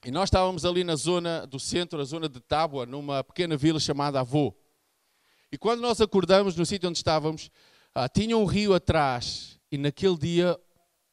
E 0.05 0.11
nós 0.11 0.29
estávamos 0.29 0.65
ali 0.65 0.85
na 0.85 0.95
zona 0.95 1.45
do 1.47 1.59
centro, 1.59 2.01
a 2.01 2.05
zona 2.05 2.29
de 2.29 2.41
Tábua, 2.41 2.87
numa 2.87 3.25
pequena 3.25 3.57
vila 3.57 3.81
chamada 3.81 4.21
Avô. 4.21 4.55
E 5.51 5.59
quando 5.59 5.81
nós 5.81 6.01
acordamos 6.01 6.55
no 6.55 6.65
sítio 6.65 6.89
onde 6.89 6.99
estávamos, 6.99 7.51
ah, 7.99 8.11
tinha 8.11 8.37
um 8.37 8.45
rio 8.45 8.75
atrás 8.75 9.59
e 9.73 9.79
naquele 9.79 10.19
dia 10.19 10.61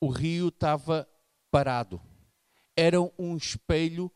o 0.01 0.09
rio 0.09 0.49
estava 0.49 1.07
parado. 1.49 2.01
Era 2.75 2.99
um 3.17 3.37
espelho 3.37 4.11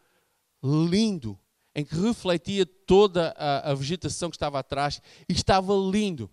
lindo 0.61 1.39
em 1.73 1.85
que 1.85 1.95
refletia 1.95 2.65
toda 2.65 3.33
a, 3.37 3.71
a, 3.71 3.73
vegetação 3.73 4.29
que 4.29 4.35
estava 4.35 4.59
atrás 4.59 5.01
e 5.29 5.31
estava 5.31 5.73
lindo. 5.73 6.29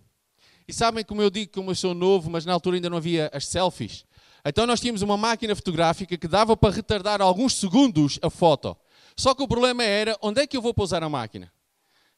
E 0.67 0.73
sabem 0.73 1.05
como 1.05 1.21
eu 1.21 1.29
digo, 1.29 1.53
como 1.53 1.71
eu 1.71 1.75
sou 1.75 1.93
novo, 1.93 2.29
mas 2.29 2.45
na 2.45 2.51
altura 2.51 2.75
ainda 2.75 2.89
não 2.89 2.97
havia 2.97 3.31
as 3.33 3.47
selfies. 3.47 4.03
Então 4.43 4.67
nós 4.67 4.81
tínhamos 4.81 5.01
uma 5.01 5.15
máquina 5.15 5.55
fotográfica 5.55 6.17
que 6.17 6.27
dava 6.27 6.57
para 6.57 6.75
retardar 6.75 7.21
alguns 7.21 7.53
segundos 7.53 8.19
a 8.21 8.29
foto. 8.29 8.75
Só 9.15 9.33
que 9.33 9.41
o 9.41 9.47
problema 9.47 9.85
era 9.85 10.17
onde 10.21 10.41
é 10.41 10.47
que 10.47 10.57
eu 10.57 10.61
vou 10.61 10.73
pousar 10.73 11.01
a 11.01 11.07
máquina? 11.07 11.49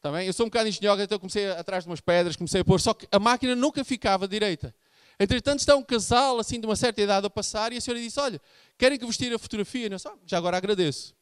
Também, 0.02 0.22
tá 0.22 0.26
eu 0.26 0.34
sou 0.34 0.46
um 0.46 0.50
bocado 0.50 0.70
engenhoca, 0.70 1.04
então 1.04 1.20
comecei 1.20 1.50
atrás 1.52 1.84
de 1.84 1.90
umas 1.90 2.00
pedras, 2.00 2.36
comecei 2.36 2.62
a 2.62 2.66
pôr, 2.66 2.80
só 2.80 2.94
que 2.94 3.08
a 3.12 3.20
máquina 3.20 3.56
nunca 3.56 3.84
ficava 3.84 4.28
direita. 4.28 4.74
Entretanto, 5.20 5.60
está 5.60 5.76
um 5.76 5.84
casal 5.84 6.40
assim 6.40 6.60
de 6.60 6.68
uma 6.68 6.76
certa 6.76 7.02
idade 7.02 7.26
a 7.26 7.30
passar 7.30 7.74
e 7.74 7.78
a 7.78 7.82
senhora 7.82 8.00
disse: 8.00 8.20
Olha, 8.20 8.40
querem 8.78 9.00
que 9.00 9.06
vos 9.06 9.18
tire 9.18 9.34
a 9.34 9.40
fotografia? 9.40 9.88
Eu, 9.88 9.98
já 10.26 10.38
agora 10.38 10.58
agradeço. 10.58 11.16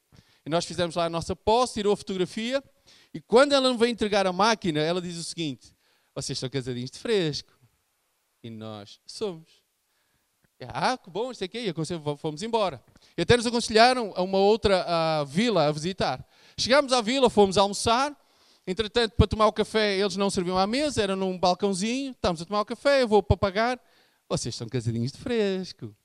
E 0.45 0.49
nós 0.49 0.65
fizemos 0.65 0.95
lá 0.95 1.05
a 1.05 1.09
nossa 1.09 1.35
posse, 1.35 1.75
tirou 1.75 1.93
a 1.93 1.97
fotografia 1.97 2.61
e 3.13 3.21
quando 3.21 3.53
ela 3.53 3.71
me 3.71 3.77
veio 3.77 3.91
entregar 3.91 4.27
a 4.27 4.33
máquina, 4.33 4.81
ela 4.81 5.01
diz 5.01 5.17
o 5.17 5.23
seguinte: 5.23 5.73
Vocês 6.13 6.37
são 6.37 6.49
casadinhos 6.49 6.91
de 6.91 6.99
fresco. 6.99 7.53
E 8.43 8.49
nós 8.49 8.99
somos. 9.05 9.63
Ah, 10.67 10.97
que 10.97 11.09
bom, 11.09 11.33
sei 11.33 11.47
que 11.47 11.59
e 11.59 11.73
fomos 12.17 12.41
embora. 12.41 12.81
E 13.17 13.21
até 13.21 13.35
nos 13.37 13.45
aconselharam 13.45 14.13
a 14.15 14.21
uma 14.21 14.37
outra 14.37 14.85
uh, 14.85 15.25
vila 15.25 15.67
a 15.67 15.71
visitar. 15.71 16.25
Chegámos 16.57 16.93
à 16.93 17.01
vila, 17.01 17.29
fomos 17.29 17.57
almoçar 17.57 18.15
Entretanto, 18.67 19.13
para 19.15 19.27
tomar 19.27 19.47
o 19.47 19.53
café, 19.53 19.97
eles 19.97 20.15
não 20.15 20.29
serviam 20.29 20.57
à 20.57 20.65
mesa, 20.65 21.01
era 21.01 21.15
num 21.15 21.37
balcãozinho. 21.37 22.11
Estamos 22.11 22.41
a 22.41 22.45
tomar 22.45 22.61
o 22.61 22.65
café, 22.65 23.03
eu 23.03 23.07
vou 23.07 23.21
para 23.21 23.37
pagar. 23.37 23.79
Vocês 24.27 24.55
são 24.55 24.67
casadinhos 24.67 25.11
de 25.11 25.19
fresco. 25.19 25.95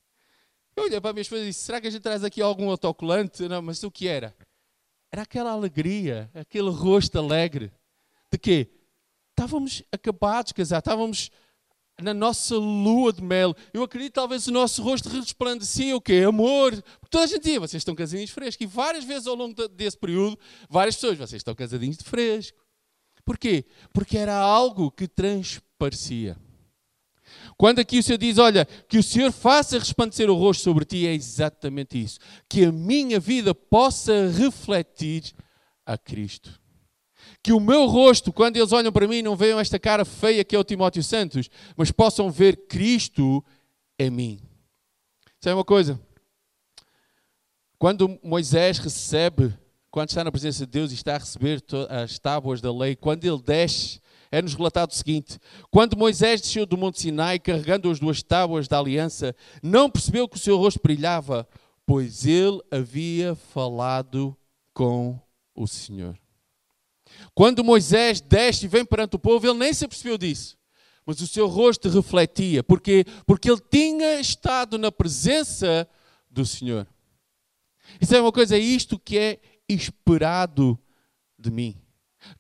Eu 0.76 0.85
olhei 0.85 1.00
para 1.00 1.11
a 1.11 1.12
minha 1.12 1.23
esposa 1.23 1.43
e 1.43 1.47
disse: 1.47 1.64
será 1.64 1.81
que 1.81 1.87
a 1.87 1.90
gente 1.90 2.02
traz 2.02 2.23
aqui 2.23 2.43
algum 2.43 2.71
autocolante? 2.71 3.49
Não, 3.49 3.62
mas 3.62 3.83
o 3.83 3.90
que 3.90 4.07
era? 4.07 4.35
Era 5.11 5.23
aquela 5.23 5.50
alegria, 5.50 6.31
aquele 6.35 6.71
rosto 6.71 7.19
alegre. 7.19 7.73
De 8.31 8.38
quê? 8.38 8.71
Estávamos 9.31 9.83
acabados 9.90 10.50
de 10.50 10.55
casar, 10.55 10.79
estávamos 10.79 11.31
na 12.02 12.14
nossa 12.14 12.57
lua 12.57 13.12
de 13.12 13.23
mel. 13.23 13.54
Eu 13.73 13.83
acredito 13.83 14.14
talvez 14.14 14.47
o 14.47 14.52
nosso 14.52 14.83
rosto 14.83 15.09
resplandecia 15.09 15.97
o 15.97 16.00
quê? 16.00 16.25
Amor. 16.26 16.73
Porque 16.73 17.11
toda 17.11 17.25
a 17.25 17.26
gente 17.26 17.42
dizia, 17.42 17.61
vocês 17.61 17.80
estão 17.80 17.95
casadinhos 17.95 18.30
de 18.30 18.35
fresco. 18.35 18.62
E 18.62 18.66
várias 18.66 19.04
vezes 19.04 19.26
ao 19.26 19.35
longo 19.35 19.69
desse 19.69 19.97
período, 19.97 20.38
várias 20.69 20.97
pessoas, 20.97 21.19
vocês 21.19 21.40
estão 21.40 21.54
casadinhos 21.54 21.97
de 21.97 22.04
fresco. 22.04 22.59
Porquê? 23.25 23.64
Porque 23.92 24.19
era 24.19 24.37
algo 24.37 24.90
que 24.90 25.07
transparecia. 25.07 26.37
Quando 27.57 27.78
aqui 27.78 27.99
o 27.99 28.02
Senhor 28.02 28.19
diz, 28.19 28.38
olha, 28.38 28.64
que 28.64 28.99
o 28.99 29.02
Senhor 29.02 29.30
faça 29.33 29.78
resplandecer 29.78 30.28
o 30.28 30.35
rosto 30.35 30.62
sobre 30.62 30.85
ti, 30.85 31.07
é 31.07 31.14
exatamente 31.14 32.02
isso. 32.02 32.19
Que 32.49 32.64
a 32.64 32.73
minha 32.73 33.21
vida 33.21 33.54
possa 33.54 34.28
refletir 34.28 35.33
a 35.87 35.97
Cristo. 35.97 36.60
Que 37.42 37.52
o 37.52 37.61
meu 37.61 37.87
rosto, 37.87 38.32
quando 38.32 38.56
eles 38.56 38.73
olham 38.73 38.92
para 38.92 39.09
mim, 39.09 39.23
não 39.23 39.35
vejam 39.35 39.59
esta 39.59 39.78
cara 39.78 40.04
feia 40.04 40.44
que 40.44 40.54
é 40.54 40.59
o 40.59 40.64
Timóteo 40.64 41.02
Santos, 41.02 41.49
mas 41.76 41.90
possam 41.90 42.30
ver 42.30 42.66
Cristo 42.66 43.42
em 43.99 44.11
mim. 44.11 44.40
Sabe 45.40 45.54
uma 45.54 45.64
coisa? 45.64 45.99
Quando 47.78 48.18
Moisés 48.23 48.78
recebe, 48.78 49.54
quando 49.90 50.11
está 50.11 50.23
na 50.23 50.30
presença 50.30 50.66
de 50.66 50.73
Deus 50.73 50.90
e 50.90 50.94
está 50.94 51.14
a 51.14 51.18
receber 51.18 51.64
as 51.88 52.18
tábuas 52.18 52.61
da 52.61 52.70
lei, 52.70 52.94
quando 52.94 53.25
ele 53.25 53.40
desce, 53.40 54.00
é-nos 54.30 54.54
relatado 54.54 54.90
o 54.90 54.94
seguinte: 54.94 55.38
quando 55.70 55.97
Moisés 55.97 56.42
desceu 56.42 56.66
do 56.66 56.76
Monte 56.76 57.00
Sinai 57.00 57.38
carregando 57.38 57.90
as 57.90 57.99
duas 57.99 58.23
tábuas 58.23 58.68
da 58.68 58.78
aliança, 58.78 59.35
não 59.62 59.90
percebeu 59.90 60.28
que 60.28 60.37
o 60.37 60.40
seu 60.40 60.59
rosto 60.59 60.80
brilhava, 60.82 61.49
pois 61.87 62.26
ele 62.26 62.61
havia 62.70 63.35
falado 63.35 64.37
com 64.75 65.18
o 65.54 65.66
Senhor. 65.66 66.18
Quando 67.34 67.64
Moisés 67.64 68.20
desce 68.20 68.64
e 68.64 68.68
vem 68.68 68.84
perante 68.84 69.16
o 69.16 69.18
povo, 69.18 69.46
ele 69.46 69.58
nem 69.58 69.72
se 69.72 69.84
apercebeu 69.84 70.18
disso. 70.18 70.58
Mas 71.04 71.20
o 71.20 71.26
seu 71.26 71.46
rosto 71.46 71.88
refletia. 71.88 72.62
Porquê? 72.62 73.04
Porque 73.26 73.50
ele 73.50 73.60
tinha 73.70 74.20
estado 74.20 74.78
na 74.78 74.92
presença 74.92 75.88
do 76.30 76.44
Senhor. 76.44 76.86
Isso 78.00 78.14
é 78.14 78.20
uma 78.20 78.30
coisa, 78.30 78.56
é 78.56 78.60
isto 78.60 78.98
que 78.98 79.18
é 79.18 79.40
esperado 79.68 80.78
de 81.38 81.50
mim. 81.50 81.76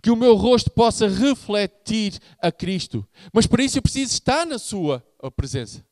Que 0.02 0.10
o 0.10 0.16
meu 0.16 0.34
rosto 0.36 0.70
possa 0.70 1.08
refletir 1.08 2.18
a 2.38 2.52
Cristo. 2.52 3.06
Mas 3.32 3.46
para 3.46 3.64
isso 3.64 3.78
eu 3.78 3.82
preciso 3.82 4.12
estar 4.12 4.46
na 4.46 4.58
Sua 4.58 5.04
presença. 5.34 5.84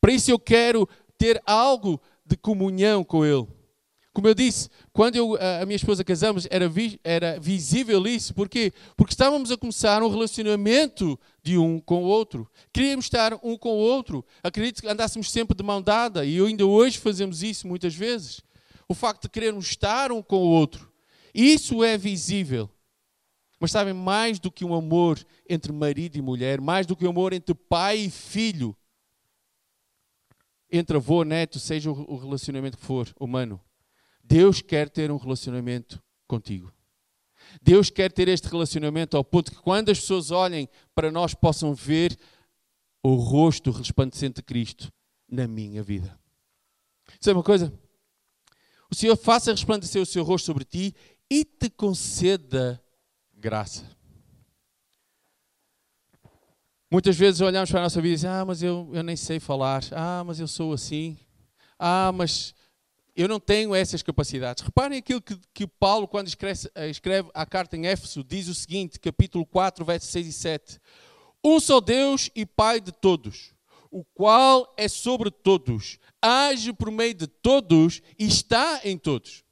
Para 0.00 0.12
isso 0.12 0.30
eu 0.30 0.38
quero 0.38 0.88
ter 1.18 1.42
algo 1.44 2.00
de 2.24 2.36
comunhão 2.36 3.04
com 3.04 3.24
Ele. 3.24 3.46
Como 4.16 4.28
eu 4.28 4.34
disse, 4.34 4.70
quando 4.94 5.16
eu, 5.16 5.36
a 5.60 5.66
minha 5.66 5.76
esposa 5.76 6.02
casamos, 6.02 6.48
era, 6.50 6.66
vi, 6.70 6.98
era 7.04 7.38
visível 7.38 8.06
isso. 8.06 8.32
Porquê? 8.32 8.72
Porque 8.96 9.12
estávamos 9.12 9.50
a 9.50 9.58
começar 9.58 10.02
um 10.02 10.08
relacionamento 10.08 11.20
de 11.42 11.58
um 11.58 11.78
com 11.78 12.02
o 12.02 12.06
outro. 12.06 12.50
Queríamos 12.72 13.04
estar 13.04 13.34
um 13.42 13.58
com 13.58 13.68
o 13.68 13.76
outro. 13.76 14.24
Acredito 14.42 14.80
que 14.80 14.88
andássemos 14.88 15.30
sempre 15.30 15.54
de 15.54 15.62
mão 15.62 15.82
dada. 15.82 16.24
E 16.24 16.40
ainda 16.40 16.64
hoje 16.64 16.96
fazemos 16.96 17.42
isso 17.42 17.68
muitas 17.68 17.94
vezes. 17.94 18.40
O 18.88 18.94
facto 18.94 19.24
de 19.24 19.28
querermos 19.28 19.66
estar 19.66 20.10
um 20.10 20.22
com 20.22 20.36
o 20.36 20.48
outro. 20.48 20.90
Isso 21.34 21.84
é 21.84 21.98
visível. 21.98 22.70
Mas 23.60 23.70
sabem, 23.70 23.92
mais 23.92 24.38
do 24.38 24.50
que 24.50 24.64
um 24.64 24.74
amor 24.74 25.22
entre 25.46 25.72
marido 25.72 26.16
e 26.16 26.22
mulher, 26.22 26.58
mais 26.58 26.86
do 26.86 26.96
que 26.96 27.04
um 27.06 27.10
amor 27.10 27.34
entre 27.34 27.54
pai 27.54 27.98
e 27.98 28.10
filho, 28.10 28.74
entre 30.72 30.96
avô 30.96 31.22
neto, 31.22 31.60
seja 31.60 31.90
o 31.90 32.16
relacionamento 32.16 32.78
que 32.78 32.84
for 32.86 33.14
humano, 33.20 33.60
Deus 34.28 34.60
quer 34.60 34.90
ter 34.90 35.10
um 35.10 35.16
relacionamento 35.16 36.02
contigo. 36.26 36.72
Deus 37.62 37.90
quer 37.90 38.10
ter 38.10 38.28
este 38.28 38.48
relacionamento 38.48 39.16
ao 39.16 39.24
ponto 39.24 39.52
que 39.52 39.58
quando 39.58 39.90
as 39.90 40.00
pessoas 40.00 40.30
olhem 40.30 40.68
para 40.94 41.12
nós 41.12 41.32
possam 41.32 41.74
ver 41.74 42.18
o 43.02 43.14
rosto 43.14 43.70
resplandecente 43.70 44.36
de 44.36 44.42
Cristo 44.42 44.92
na 45.28 45.46
minha 45.46 45.82
vida. 45.82 46.18
Sabe 47.20 47.36
uma 47.36 47.42
coisa? 47.42 47.72
O 48.90 48.94
Senhor 48.94 49.16
faça 49.16 49.52
resplandecer 49.52 50.02
o 50.02 50.06
seu 50.06 50.24
rosto 50.24 50.46
sobre 50.46 50.64
ti 50.64 50.94
e 51.30 51.44
te 51.44 51.70
conceda 51.70 52.82
graça. 53.32 53.84
Muitas 56.90 57.16
vezes 57.16 57.40
olhamos 57.40 57.70
para 57.70 57.80
a 57.80 57.82
nossa 57.84 58.00
vida 58.00 58.14
e 58.14 58.16
dizemos: 58.16 58.36
Ah, 58.36 58.44
mas 58.44 58.62
eu, 58.62 58.90
eu 58.92 59.02
nem 59.02 59.16
sei 59.16 59.38
falar. 59.38 59.82
Ah, 59.92 60.22
mas 60.24 60.38
eu 60.40 60.48
sou 60.48 60.72
assim. 60.72 61.16
Ah, 61.78 62.12
mas 62.12 62.54
eu 63.16 63.26
não 63.26 63.40
tenho 63.40 63.74
essas 63.74 64.02
capacidades. 64.02 64.62
Reparem 64.62 64.98
aquilo 64.98 65.22
que, 65.22 65.38
que 65.54 65.66
Paulo, 65.66 66.06
quando 66.06 66.28
escreve, 66.28 66.68
escreve 66.90 67.30
a 67.32 67.46
carta 67.46 67.74
em 67.74 67.86
Éfeso, 67.86 68.22
diz 68.22 68.46
o 68.46 68.54
seguinte, 68.54 69.00
capítulo 69.00 69.46
4, 69.46 69.84
versos 69.86 70.10
6 70.10 70.26
e 70.26 70.32
7. 70.32 70.80
Um 71.42 71.58
só 71.58 71.80
Deus 71.80 72.30
e 72.34 72.44
Pai 72.44 72.78
de 72.78 72.92
todos, 72.92 73.54
o 73.90 74.04
qual 74.04 74.74
é 74.76 74.86
sobre 74.86 75.30
todos, 75.30 75.98
age 76.20 76.74
por 76.74 76.90
meio 76.90 77.14
de 77.14 77.26
todos 77.26 78.02
e 78.18 78.26
está 78.26 78.82
em 78.84 78.98
todos. 78.98 79.42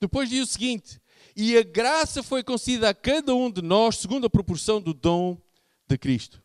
Depois 0.00 0.28
diz 0.28 0.48
o 0.48 0.52
seguinte: 0.52 1.00
E 1.36 1.56
a 1.56 1.62
graça 1.62 2.24
foi 2.24 2.42
concedida 2.42 2.88
a 2.88 2.94
cada 2.94 3.34
um 3.34 3.48
de 3.50 3.62
nós 3.62 3.98
segundo 3.98 4.26
a 4.26 4.30
proporção 4.30 4.80
do 4.80 4.92
dom 4.92 5.38
de 5.86 5.96
Cristo. 5.96 6.42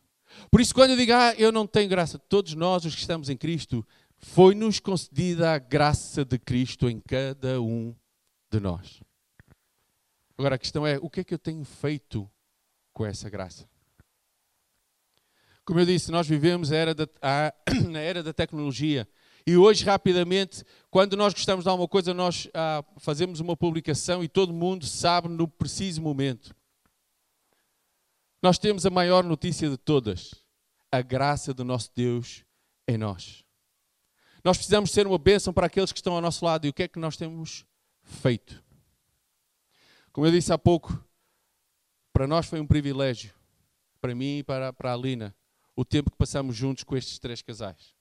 Por 0.50 0.60
isso, 0.60 0.74
quando 0.74 0.90
eu 0.90 0.96
digo, 0.96 1.12
ah, 1.12 1.34
eu 1.36 1.50
não 1.50 1.66
tenho 1.66 1.88
graça, 1.88 2.18
todos 2.18 2.54
nós, 2.54 2.84
os 2.84 2.94
que 2.94 3.00
estamos 3.00 3.28
em 3.28 3.36
Cristo, 3.36 3.84
foi-nos 4.18 4.80
concedida 4.80 5.52
a 5.52 5.58
graça 5.58 6.24
de 6.24 6.38
Cristo 6.38 6.88
em 6.88 7.00
cada 7.00 7.60
um 7.60 7.94
de 8.50 8.60
nós. 8.60 9.00
Agora 10.36 10.54
a 10.54 10.58
questão 10.58 10.86
é: 10.86 10.98
o 10.98 11.08
que 11.08 11.20
é 11.20 11.24
que 11.24 11.34
eu 11.34 11.38
tenho 11.38 11.64
feito 11.64 12.30
com 12.92 13.04
essa 13.04 13.28
graça? 13.28 13.68
Como 15.64 15.80
eu 15.80 15.86
disse, 15.86 16.10
nós 16.10 16.26
vivemos 16.26 16.72
era 16.72 16.94
da, 16.94 17.06
na 17.90 17.98
era 17.98 18.22
da 18.22 18.32
tecnologia. 18.32 19.06
E 19.46 19.56
hoje, 19.56 19.84
rapidamente, 19.84 20.64
quando 20.90 21.16
nós 21.16 21.32
gostamos 21.32 21.64
de 21.64 21.70
alguma 21.70 21.88
coisa, 21.88 22.12
nós 22.12 22.48
ah, 22.54 22.84
fazemos 22.98 23.40
uma 23.40 23.56
publicação 23.56 24.22
e 24.22 24.28
todo 24.28 24.52
mundo 24.52 24.84
sabe 24.86 25.28
no 25.28 25.48
preciso 25.48 26.02
momento. 26.02 26.54
Nós 28.42 28.58
temos 28.58 28.86
a 28.86 28.90
maior 28.90 29.24
notícia 29.24 29.68
de 29.68 29.76
todas: 29.76 30.34
a 30.92 31.02
graça 31.02 31.52
do 31.52 31.64
nosso 31.64 31.90
Deus 31.94 32.44
em 32.86 32.96
nós. 32.96 33.44
Nós 34.48 34.56
precisamos 34.56 34.92
ser 34.92 35.06
uma 35.06 35.18
bênção 35.18 35.52
para 35.52 35.66
aqueles 35.66 35.92
que 35.92 35.98
estão 35.98 36.14
ao 36.14 36.22
nosso 36.22 36.42
lado. 36.42 36.66
E 36.66 36.70
o 36.70 36.72
que 36.72 36.84
é 36.84 36.88
que 36.88 36.98
nós 36.98 37.18
temos 37.18 37.66
feito? 38.00 38.64
Como 40.10 40.26
eu 40.26 40.30
disse 40.30 40.50
há 40.50 40.56
pouco, 40.56 41.04
para 42.14 42.26
nós 42.26 42.46
foi 42.46 42.58
um 42.58 42.66
privilégio, 42.66 43.34
para 44.00 44.14
mim 44.14 44.38
e 44.38 44.42
para, 44.42 44.72
para 44.72 44.90
a 44.90 44.94
Alina, 44.94 45.36
o 45.76 45.84
tempo 45.84 46.10
que 46.10 46.16
passamos 46.16 46.56
juntos 46.56 46.82
com 46.82 46.96
estes 46.96 47.18
três 47.18 47.42
casais. 47.42 47.94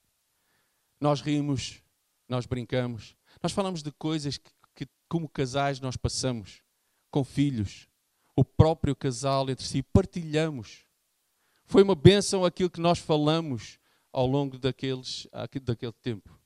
Nós 1.01 1.19
rimos, 1.19 1.83
nós 2.29 2.45
brincamos, 2.45 3.17
nós 3.43 3.51
falamos 3.51 3.83
de 3.83 3.91
coisas 3.91 4.37
que, 4.37 4.49
que 4.73 4.87
como 5.09 5.27
casais, 5.27 5.81
nós 5.81 5.97
passamos 5.97 6.61
com 7.11 7.25
filhos, 7.25 7.89
o 8.37 8.45
próprio 8.45 8.95
casal 8.95 9.49
entre 9.49 9.65
si, 9.65 9.83
partilhamos. 9.83 10.85
Foi 11.65 11.83
uma 11.83 11.93
bênção 11.93 12.45
aquilo 12.45 12.69
que 12.69 12.79
nós 12.79 12.99
falamos 12.99 13.79
ao 14.13 14.25
longo 14.25 14.57
daqueles, 14.57 15.27
daquele 15.61 15.91
tempo. 15.91 16.36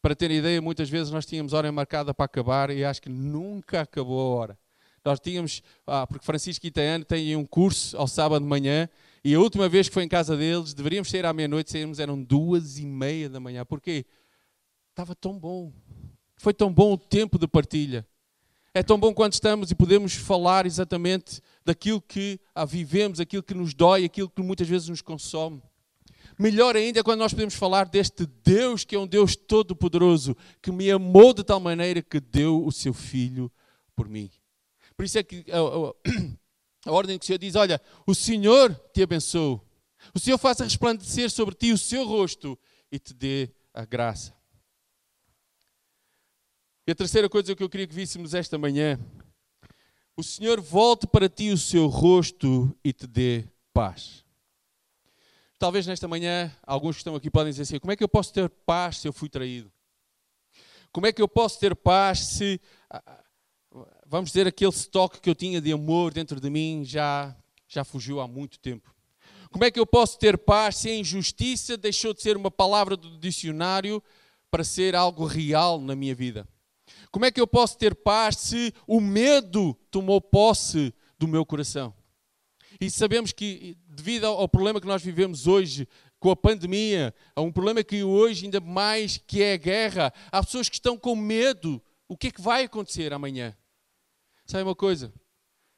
Para 0.00 0.14
ter 0.14 0.30
ideia, 0.30 0.62
muitas 0.62 0.88
vezes 0.88 1.12
nós 1.12 1.26
tínhamos 1.26 1.52
hora 1.52 1.70
marcada 1.72 2.14
para 2.14 2.24
acabar 2.24 2.70
e 2.70 2.84
acho 2.84 3.02
que 3.02 3.08
nunca 3.08 3.80
acabou 3.80 4.20
a 4.20 4.40
hora. 4.40 4.58
Nós 5.04 5.18
tínhamos, 5.18 5.62
ah, 5.86 6.06
porque 6.06 6.24
Francisco 6.24 6.66
Itaiano 6.66 7.04
têm 7.04 7.34
um 7.34 7.44
curso 7.44 7.96
ao 7.96 8.06
sábado 8.06 8.42
de 8.42 8.48
manhã 8.48 8.88
e 9.24 9.34
a 9.34 9.40
última 9.40 9.68
vez 9.68 9.88
que 9.88 9.94
foi 9.94 10.04
em 10.04 10.08
casa 10.08 10.36
deles, 10.36 10.74
deveríamos 10.74 11.10
sair 11.10 11.26
à 11.26 11.32
meia-noite, 11.32 11.72
saímos, 11.72 11.98
eram 11.98 12.22
duas 12.22 12.78
e 12.78 12.86
meia 12.86 13.28
da 13.28 13.40
manhã. 13.40 13.64
Porquê? 13.64 14.04
Estava 14.90 15.14
tão 15.14 15.38
bom. 15.38 15.72
Foi 16.36 16.54
tão 16.54 16.72
bom 16.72 16.92
o 16.92 16.98
tempo 16.98 17.38
de 17.38 17.48
partilha. 17.48 18.06
É 18.74 18.82
tão 18.82 18.98
bom 18.98 19.12
quando 19.12 19.32
estamos 19.32 19.70
e 19.70 19.74
podemos 19.74 20.14
falar 20.14 20.66
exatamente 20.66 21.40
daquilo 21.64 22.00
que 22.00 22.38
ah, 22.54 22.64
vivemos, 22.64 23.18
aquilo 23.18 23.42
que 23.42 23.54
nos 23.54 23.74
dói, 23.74 24.04
aquilo 24.04 24.28
que 24.28 24.42
muitas 24.42 24.68
vezes 24.68 24.88
nos 24.88 25.02
consome. 25.02 25.62
Melhor 26.38 26.76
ainda 26.76 27.00
é 27.00 27.02
quando 27.02 27.18
nós 27.18 27.32
podemos 27.32 27.54
falar 27.54 27.86
deste 27.86 28.24
Deus 28.24 28.84
que 28.84 28.94
é 28.94 28.98
um 28.98 29.08
Deus 29.08 29.34
todo-poderoso, 29.34 30.36
que 30.62 30.70
me 30.70 30.88
amou 30.88 31.34
de 31.34 31.42
tal 31.42 31.58
maneira 31.58 32.00
que 32.00 32.20
deu 32.20 32.64
o 32.64 32.70
seu 32.70 32.94
filho 32.94 33.50
por 33.96 34.08
mim. 34.08 34.30
Por 34.96 35.04
isso 35.04 35.18
é 35.18 35.22
que 35.24 35.44
a, 35.50 35.58
a, 35.58 36.90
a 36.90 36.92
ordem 36.92 37.18
que 37.18 37.24
o 37.24 37.26
Senhor 37.26 37.38
diz: 37.38 37.56
Olha, 37.56 37.80
o 38.06 38.14
Senhor 38.14 38.72
te 38.94 39.02
abençoe, 39.02 39.60
o 40.14 40.20
Senhor 40.20 40.38
faça 40.38 40.62
resplandecer 40.62 41.28
sobre 41.28 41.56
ti 41.56 41.72
o 41.72 41.78
seu 41.78 42.06
rosto 42.06 42.56
e 42.90 43.00
te 43.00 43.12
dê 43.12 43.50
a 43.74 43.84
graça. 43.84 44.32
E 46.86 46.92
a 46.92 46.94
terceira 46.94 47.28
coisa 47.28 47.54
que 47.54 47.62
eu 47.62 47.68
queria 47.68 47.86
que 47.86 47.94
víssemos 47.94 48.32
esta 48.32 48.56
manhã: 48.56 48.96
o 50.16 50.22
Senhor 50.22 50.60
volte 50.60 51.04
para 51.04 51.28
ti 51.28 51.50
o 51.50 51.58
seu 51.58 51.88
rosto 51.88 52.72
e 52.84 52.92
te 52.92 53.08
dê 53.08 53.44
paz. 53.72 54.27
Talvez 55.58 55.86
nesta 55.86 56.06
manhã 56.06 56.54
alguns 56.62 56.96
que 56.96 57.00
estão 57.00 57.16
aqui 57.16 57.30
podem 57.30 57.50
dizer 57.50 57.62
assim: 57.62 57.78
como 57.80 57.92
é 57.92 57.96
que 57.96 58.04
eu 58.04 58.08
posso 58.08 58.32
ter 58.32 58.48
paz 58.48 58.98
se 58.98 59.08
eu 59.08 59.12
fui 59.12 59.28
traído? 59.28 59.72
Como 60.92 61.06
é 61.06 61.12
que 61.12 61.20
eu 61.20 61.28
posso 61.28 61.58
ter 61.58 61.74
paz 61.74 62.20
se, 62.20 62.60
ah, 62.88 63.02
ah, 63.04 63.24
vamos 64.06 64.30
dizer, 64.30 64.46
aquele 64.46 64.70
estoque 64.70 65.20
que 65.20 65.28
eu 65.28 65.34
tinha 65.34 65.60
de 65.60 65.72
amor 65.72 66.14
dentro 66.14 66.40
de 66.40 66.48
mim 66.48 66.84
já, 66.84 67.36
já 67.66 67.84
fugiu 67.84 68.20
há 68.20 68.28
muito 68.28 68.58
tempo? 68.58 68.94
Como 69.50 69.64
é 69.64 69.70
que 69.70 69.80
eu 69.80 69.86
posso 69.86 70.18
ter 70.18 70.38
paz 70.38 70.76
se 70.76 70.90
a 70.90 70.94
injustiça 70.94 71.76
deixou 71.76 72.14
de 72.14 72.22
ser 72.22 72.36
uma 72.36 72.50
palavra 72.50 72.96
do 72.96 73.18
dicionário 73.18 74.02
para 74.50 74.62
ser 74.62 74.94
algo 74.94 75.26
real 75.26 75.80
na 75.80 75.96
minha 75.96 76.14
vida? 76.14 76.46
Como 77.10 77.24
é 77.24 77.30
que 77.30 77.40
eu 77.40 77.46
posso 77.46 77.76
ter 77.76 77.94
paz 77.94 78.36
se 78.36 78.72
o 78.86 79.00
medo 79.00 79.74
tomou 79.90 80.20
posse 80.20 80.94
do 81.18 81.26
meu 81.26 81.44
coração? 81.44 81.97
E 82.80 82.90
sabemos 82.90 83.32
que, 83.32 83.76
devido 83.88 84.26
ao 84.26 84.48
problema 84.48 84.80
que 84.80 84.86
nós 84.86 85.02
vivemos 85.02 85.46
hoje 85.46 85.88
com 86.20 86.30
a 86.30 86.36
pandemia, 86.36 87.14
há 87.34 87.40
um 87.40 87.52
problema 87.52 87.82
que 87.82 88.02
hoje 88.02 88.44
ainda 88.44 88.60
mais 88.60 89.18
que 89.18 89.42
é 89.42 89.54
a 89.54 89.56
guerra, 89.56 90.12
há 90.30 90.42
pessoas 90.42 90.68
que 90.68 90.76
estão 90.76 90.96
com 90.96 91.16
medo. 91.16 91.82
O 92.08 92.16
que 92.16 92.28
é 92.28 92.30
que 92.30 92.40
vai 92.40 92.64
acontecer 92.64 93.12
amanhã? 93.12 93.56
Sabe 94.46 94.62
uma 94.62 94.74
coisa? 94.74 95.12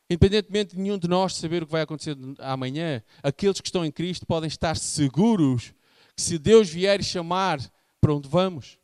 Independentemente 0.09 0.75
de 0.75 0.83
nenhum 0.83 0.99
de 0.99 1.09
nós 1.09 1.37
saber 1.37 1.63
o 1.63 1.67
que 1.67 1.73
vai 1.73 1.83
acontecer 1.83 2.17
amanhã, 2.39 3.03
aqueles 3.23 3.61
que 3.61 3.69
estão 3.69 3.85
em 3.85 3.93
Cristo 3.93 4.27
podem 4.27 4.49
estar 4.49 4.77
seguros 4.77 5.73
que 6.15 6.23
se 6.23 6.39
Deus 6.39 6.69
vier 6.69 7.03
chamar, 7.03 7.59
para 8.01 8.15
onde 8.15 8.29
vamos? 8.29 8.79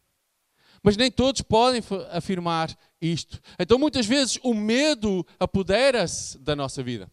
Mas 0.82 0.96
nem 0.96 1.10
todos 1.10 1.42
podem 1.42 1.82
afirmar 2.12 2.76
isto. 3.00 3.40
Então, 3.58 3.78
muitas 3.78 4.06
vezes, 4.06 4.38
o 4.42 4.54
medo 4.54 5.26
apodera-se 5.38 6.38
da 6.38 6.54
nossa 6.54 6.82
vida. 6.82 7.10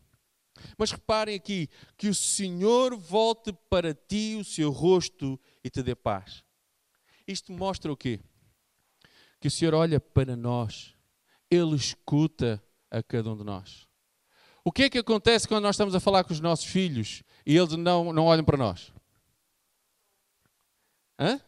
Mas 0.83 0.91
reparem 0.91 1.33
aqui, 1.33 1.69
que 1.95 2.09
o 2.09 2.13
Senhor 2.13 2.93
volte 2.97 3.53
para 3.69 3.93
ti 3.93 4.35
o 4.37 4.43
seu 4.43 4.69
rosto 4.69 5.39
e 5.63 5.69
te 5.69 5.81
dê 5.81 5.95
paz. 5.95 6.43
Isto 7.25 7.53
mostra 7.53 7.89
o 7.89 7.95
quê? 7.95 8.19
Que 9.39 9.47
o 9.47 9.51
Senhor 9.51 9.73
olha 9.73 9.97
para 9.97 10.35
nós, 10.35 10.93
Ele 11.49 11.73
escuta 11.77 12.61
a 12.91 13.01
cada 13.01 13.31
um 13.31 13.37
de 13.37 13.45
nós. 13.45 13.87
O 14.61 14.73
que 14.73 14.83
é 14.83 14.89
que 14.89 14.97
acontece 14.97 15.47
quando 15.47 15.63
nós 15.63 15.75
estamos 15.75 15.95
a 15.95 16.01
falar 16.01 16.25
com 16.25 16.33
os 16.33 16.41
nossos 16.41 16.65
filhos 16.65 17.23
e 17.45 17.55
eles 17.55 17.77
não, 17.77 18.11
não 18.11 18.25
olham 18.25 18.43
para 18.43 18.57
nós? 18.57 18.91
Hã? 21.17 21.39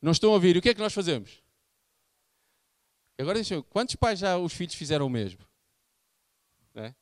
Não 0.00 0.12
estão 0.12 0.30
a 0.30 0.32
ouvir. 0.32 0.56
E 0.56 0.60
o 0.60 0.62
que 0.62 0.70
é 0.70 0.74
que 0.74 0.80
nós 0.80 0.94
fazemos? 0.94 1.42
Agora 3.18 3.34
deixa 3.34 3.52
eu, 3.52 3.62
quantos 3.62 3.96
pais 3.96 4.18
já 4.18 4.38
os 4.38 4.54
filhos 4.54 4.74
fizeram 4.74 5.04
o 5.04 5.10
mesmo? 5.10 5.44
É? 6.74 6.94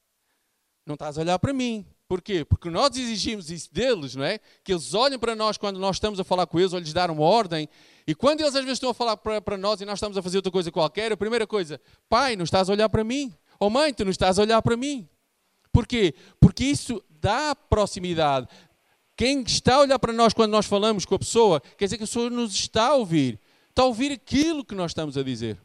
Não 0.87 0.95
estás 0.95 1.17
a 1.19 1.23
olhar 1.23 1.39
para 1.39 1.53
mim. 1.53 1.87
Porquê? 2.07 2.45
Porque 2.45 2.69
nós 2.69 2.97
exigimos 2.97 3.51
isso 3.51 3.73
deles, 3.73 4.15
não 4.15 4.25
é? 4.25 4.39
Que 4.63 4.73
eles 4.73 4.93
olhem 4.93 5.19
para 5.19 5.35
nós 5.35 5.57
quando 5.57 5.79
nós 5.81 5.97
estamos 5.97 6.21
a 6.21 6.25
falar 6.25 6.47
com 6.47 6.61
eles 6.61 6.73
ou 6.73 6.79
lhes 6.79 6.93
dar 6.93 7.11
uma 7.11 7.23
ordem. 7.23 7.69
E 8.07 8.15
quando 8.15 8.41
eles 8.41 8.55
às 8.55 8.63
vezes 8.63 8.77
estão 8.77 8.91
a 8.91 8.95
falar 8.95 9.17
para, 9.17 9.41
para 9.41 9.57
nós 9.57 9.81
e 9.81 9.85
nós 9.85 9.99
estamos 9.99 10.17
a 10.19 10.23
fazer 10.23 10.37
outra 10.37 10.53
coisa 10.53 10.71
qualquer, 10.71 11.13
a 11.13 11.17
primeira 11.17 11.47
coisa, 11.47 11.81
pai, 12.09 12.37
não 12.37 12.45
estás 12.45 12.69
a 12.69 12.73
olhar 12.73 12.89
para 12.89 13.03
mim. 13.03 13.33
Ou 13.59 13.71
mãe, 13.71 13.95
tu 13.95 14.05
não 14.05 14.11
estás 14.11 14.39
a 14.39 14.43
olhar 14.43 14.61
para 14.61 14.77
mim. 14.77 15.09
Porquê? 15.73 16.15
Porque 16.39 16.65
isso 16.65 17.03
dá 17.09 17.55
proximidade. 17.55 18.47
Quem 19.17 19.43
está 19.43 19.77
a 19.77 19.81
olhar 19.81 19.99
para 19.99 20.13
nós 20.13 20.35
quando 20.35 20.51
nós 20.51 20.67
falamos 20.67 21.07
com 21.07 21.15
a 21.15 21.19
pessoa, 21.19 21.61
quer 21.79 21.87
dizer 21.87 21.97
que 21.97 22.05
a 22.05 22.07
pessoa 22.07 22.29
nos 22.29 22.53
está 22.55 22.89
a 22.89 22.95
ouvir. 22.95 23.41
Está 23.71 23.83
a 23.83 23.87
ouvir 23.87 24.13
aquilo 24.13 24.65
que 24.65 24.75
nós 24.75 24.91
estamos 24.91 25.17
a 25.17 25.23
dizer. 25.23 25.59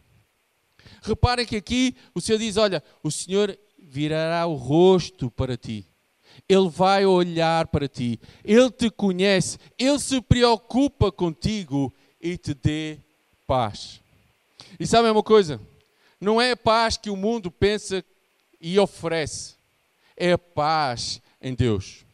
Reparem 1.02 1.46
que 1.46 1.58
aqui 1.58 1.96
o 2.16 2.22
Senhor 2.22 2.38
diz: 2.38 2.58
Olha, 2.58 2.84
o 3.04 3.12
Senhor 3.12 3.58
virará 3.90 4.46
o 4.46 4.56
rosto 4.56 5.32
para 5.32 5.58
ti. 5.58 5.86
Ele 6.48 6.70
vai 6.70 7.06
olhar 7.06 7.68
para 7.68 7.88
ti. 7.88 8.20
Ele 8.44 8.70
te 8.72 8.90
conhece. 8.90 9.58
Ele 9.78 10.00
se 10.00 10.22
preocupa 10.22 11.12
contigo 11.12 11.94
e 12.22 12.38
te 12.38 12.54
dê 12.54 12.98
paz. 13.48 14.00
E 14.80 14.86
sabem 14.86 15.12
uma 15.12 15.24
coisa? 15.24 15.60
Não 16.22 16.40
é 16.40 16.52
a 16.52 16.58
paz 16.58 16.98
que 16.98 17.10
o 17.10 17.18
mundo 17.18 17.50
pensa 17.50 18.04
e 18.62 18.78
oferece 18.78 19.60
é 20.20 20.34
a 20.34 20.38
paz 20.38 21.22
em 21.42 21.56
Deus. 21.56 22.06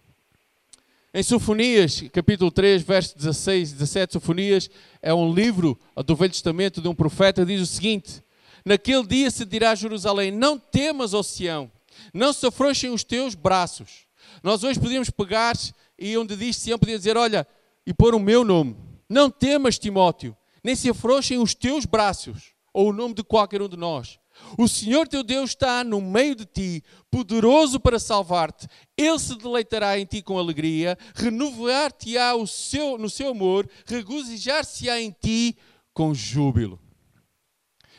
Em 1.11 1.23
Sofonias, 1.23 2.03
capítulo 2.13 2.51
3, 2.51 2.83
verso 2.83 3.17
16 3.17 3.71
e 3.71 3.73
17, 3.73 4.13
Sofonias 4.13 4.69
é 5.01 5.13
um 5.13 5.33
livro 5.33 5.79
do 6.05 6.15
Velho 6.15 6.31
Testamento 6.31 6.81
de 6.81 6.87
um 6.87 6.93
profeta, 6.93 7.45
diz 7.45 7.61
o 7.61 7.65
seguinte: 7.65 8.21
Naquele 8.65 9.05
dia 9.05 9.29
se 9.29 9.45
dirá 9.45 9.71
a 9.71 9.75
Jerusalém: 9.75 10.31
Não 10.31 10.57
temas, 10.57 11.13
ó 11.13 11.21
Sião, 11.21 11.71
não 12.13 12.33
se 12.33 12.47
afrouxem 12.47 12.89
os 12.89 13.03
teus 13.03 13.35
braços. 13.35 14.07
Nós 14.41 14.63
hoje 14.63 14.79
podíamos 14.79 15.09
pegar 15.09 15.55
e 15.97 16.17
onde 16.17 16.35
diz 16.35 16.57
Sião, 16.57 16.79
podia 16.79 16.97
dizer: 16.97 17.15
Olha, 17.15 17.47
e 17.85 17.93
pôr 17.93 18.15
o 18.15 18.19
meu 18.19 18.43
nome. 18.43 18.75
Não 19.07 19.29
temas, 19.29 19.77
Timóteo, 19.77 20.35
nem 20.63 20.75
se 20.75 20.89
afrouxem 20.89 21.37
os 21.37 21.53
teus 21.53 21.85
braços, 21.85 22.53
ou 22.73 22.89
o 22.89 22.93
nome 22.93 23.13
de 23.13 23.23
qualquer 23.23 23.61
um 23.61 23.69
de 23.69 23.77
nós. 23.77 24.17
O 24.57 24.67
Senhor 24.67 25.07
teu 25.07 25.23
Deus 25.23 25.51
está 25.51 25.83
no 25.83 26.01
meio 26.01 26.35
de 26.35 26.45
ti, 26.45 26.83
poderoso 27.09 27.79
para 27.79 27.99
salvar-te. 27.99 28.67
Ele 28.97 29.19
se 29.19 29.37
deleitará 29.37 29.97
em 29.99 30.05
ti 30.05 30.21
com 30.21 30.37
alegria, 30.37 30.97
renovar-te-á 31.13 32.33
seu, 32.45 32.97
no 32.97 33.09
seu 33.09 33.29
amor, 33.29 33.69
regozijar-se-á 33.85 34.99
em 34.99 35.11
ti 35.11 35.55
com 35.93 36.13
júbilo. 36.13 36.79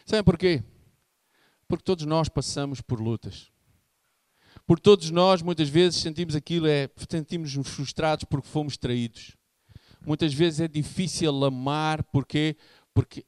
Sabem 0.07 0.23
porquê? 0.23 0.62
Porque 1.66 1.83
todos 1.83 2.07
nós 2.07 2.29
passamos 2.29 2.81
por 2.81 3.01
lutas. 3.01 3.51
Por 4.64 4.79
todos 4.79 5.11
nós, 5.11 5.42
muitas 5.42 5.69
vezes, 5.69 6.01
sentimos 6.01 6.37
aquilo, 6.37 6.69
é, 6.69 6.88
sentimos-nos 7.11 7.69
frustrados 7.69 8.25
porque 8.25 8.47
fomos 8.47 8.77
traídos. 8.77 9.37
Muitas 10.07 10.33
vezes 10.33 10.61
é 10.61 10.69
difícil 10.69 11.45
amar, 11.45 12.05
porquê? 12.05 12.57
Porque 12.95 13.25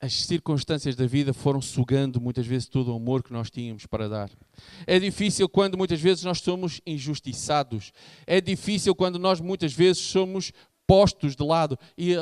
as 0.00 0.24
circunstâncias 0.24 0.96
da 0.96 1.06
vida 1.06 1.34
foram 1.34 1.60
sugando 1.60 2.20
muitas 2.20 2.46
vezes 2.46 2.66
todo 2.66 2.90
o 2.90 2.96
amor 2.96 3.22
que 3.22 3.32
nós 3.32 3.50
tínhamos 3.50 3.84
para 3.84 4.08
dar. 4.08 4.30
É 4.86 4.98
difícil 4.98 5.46
quando 5.46 5.76
muitas 5.76 6.00
vezes 6.00 6.24
nós 6.24 6.40
somos 6.40 6.80
injustiçados. 6.86 7.92
É 8.26 8.40
difícil 8.40 8.94
quando 8.94 9.18
nós 9.18 9.40
muitas 9.40 9.74
vezes 9.74 10.02
somos 10.02 10.52
postos 10.86 11.36
de 11.36 11.44
lado. 11.44 11.78
E 11.96 12.14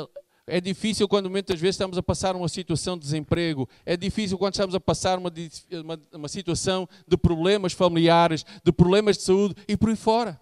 é 0.45 0.59
difícil 0.59 1.07
quando 1.07 1.29
muitas 1.29 1.59
vezes 1.59 1.75
estamos 1.75 1.97
a 1.97 2.03
passar 2.03 2.35
uma 2.35 2.49
situação 2.49 2.97
de 2.97 3.03
desemprego. 3.03 3.67
É 3.85 3.95
difícil 3.95 4.37
quando 4.37 4.53
estamos 4.53 4.75
a 4.75 4.79
passar 4.79 5.17
uma, 5.17 5.31
uma, 5.71 5.99
uma 6.13 6.27
situação 6.27 6.87
de 7.07 7.15
problemas 7.15 7.71
familiares, 7.71 8.45
de 8.63 8.71
problemas 8.71 9.17
de 9.17 9.23
saúde 9.23 9.55
e 9.67 9.77
por 9.77 9.89
aí 9.89 9.95
fora. 9.95 10.39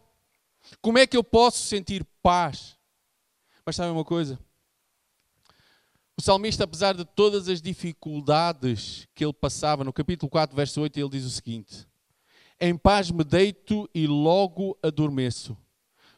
Como 0.81 0.97
é 0.97 1.05
que 1.05 1.15
eu 1.15 1.23
posso 1.23 1.59
sentir 1.59 2.03
paz? 2.21 2.77
Mas 3.63 3.75
sabe 3.75 3.91
uma 3.91 4.03
coisa? 4.03 4.39
O 6.17 6.21
salmista, 6.21 6.63
apesar 6.63 6.95
de 6.95 7.05
todas 7.05 7.47
as 7.47 7.61
dificuldades 7.61 9.07
que 9.13 9.23
ele 9.23 9.33
passava, 9.33 9.83
no 9.83 9.93
capítulo 9.93 10.29
4, 10.29 10.55
verso 10.55 10.81
8, 10.81 10.99
ele 10.99 11.09
diz 11.09 11.25
o 11.25 11.29
seguinte: 11.29 11.87
Em 12.59 12.75
paz 12.75 13.11
me 13.11 13.23
deito 13.23 13.89
e 13.93 14.07
logo 14.07 14.77
adormeço, 14.81 15.55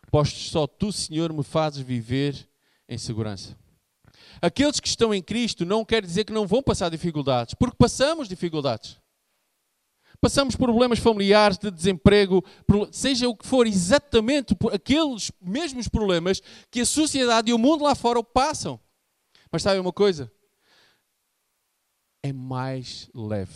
pois 0.09 0.29
só 0.29 0.67
tu, 0.67 0.91
Senhor, 0.91 1.33
me 1.33 1.43
fazes 1.43 1.81
viver 1.81 2.49
em 2.87 2.97
segurança. 2.97 3.57
Aqueles 4.43 4.81
que 4.81 4.89
estão 4.89 5.13
em 5.13 5.23
Cristo 5.23 5.65
não 5.65 5.85
quer 5.85 6.05
dizer 6.05 6.25
que 6.25 6.33
não 6.33 6.45
vão 6.45 6.61
passar 6.61 6.89
dificuldades, 6.89 7.53
porque 7.53 7.77
passamos 7.77 8.27
dificuldades. 8.27 8.99
Passamos 10.19 10.53
problemas 10.53 10.99
familiares, 10.99 11.57
de 11.57 11.71
desemprego, 11.71 12.43
seja 12.91 13.29
o 13.29 13.37
que 13.37 13.47
for, 13.47 13.65
exatamente 13.65 14.53
aqueles 14.73 15.31
mesmos 15.41 15.87
problemas 15.87 16.41
que 16.69 16.81
a 16.81 16.85
sociedade 16.85 17.51
e 17.51 17.53
o 17.53 17.57
mundo 17.57 17.85
lá 17.85 17.95
fora 17.95 18.21
passam. 18.21 18.77
Mas 19.49 19.63
sabe 19.63 19.79
uma 19.79 19.93
coisa? 19.93 20.29
É 22.21 22.33
mais 22.33 23.09
leve 23.15 23.53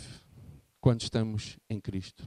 quando 0.79 1.01
estamos 1.01 1.57
em 1.69 1.81
Cristo. 1.81 2.25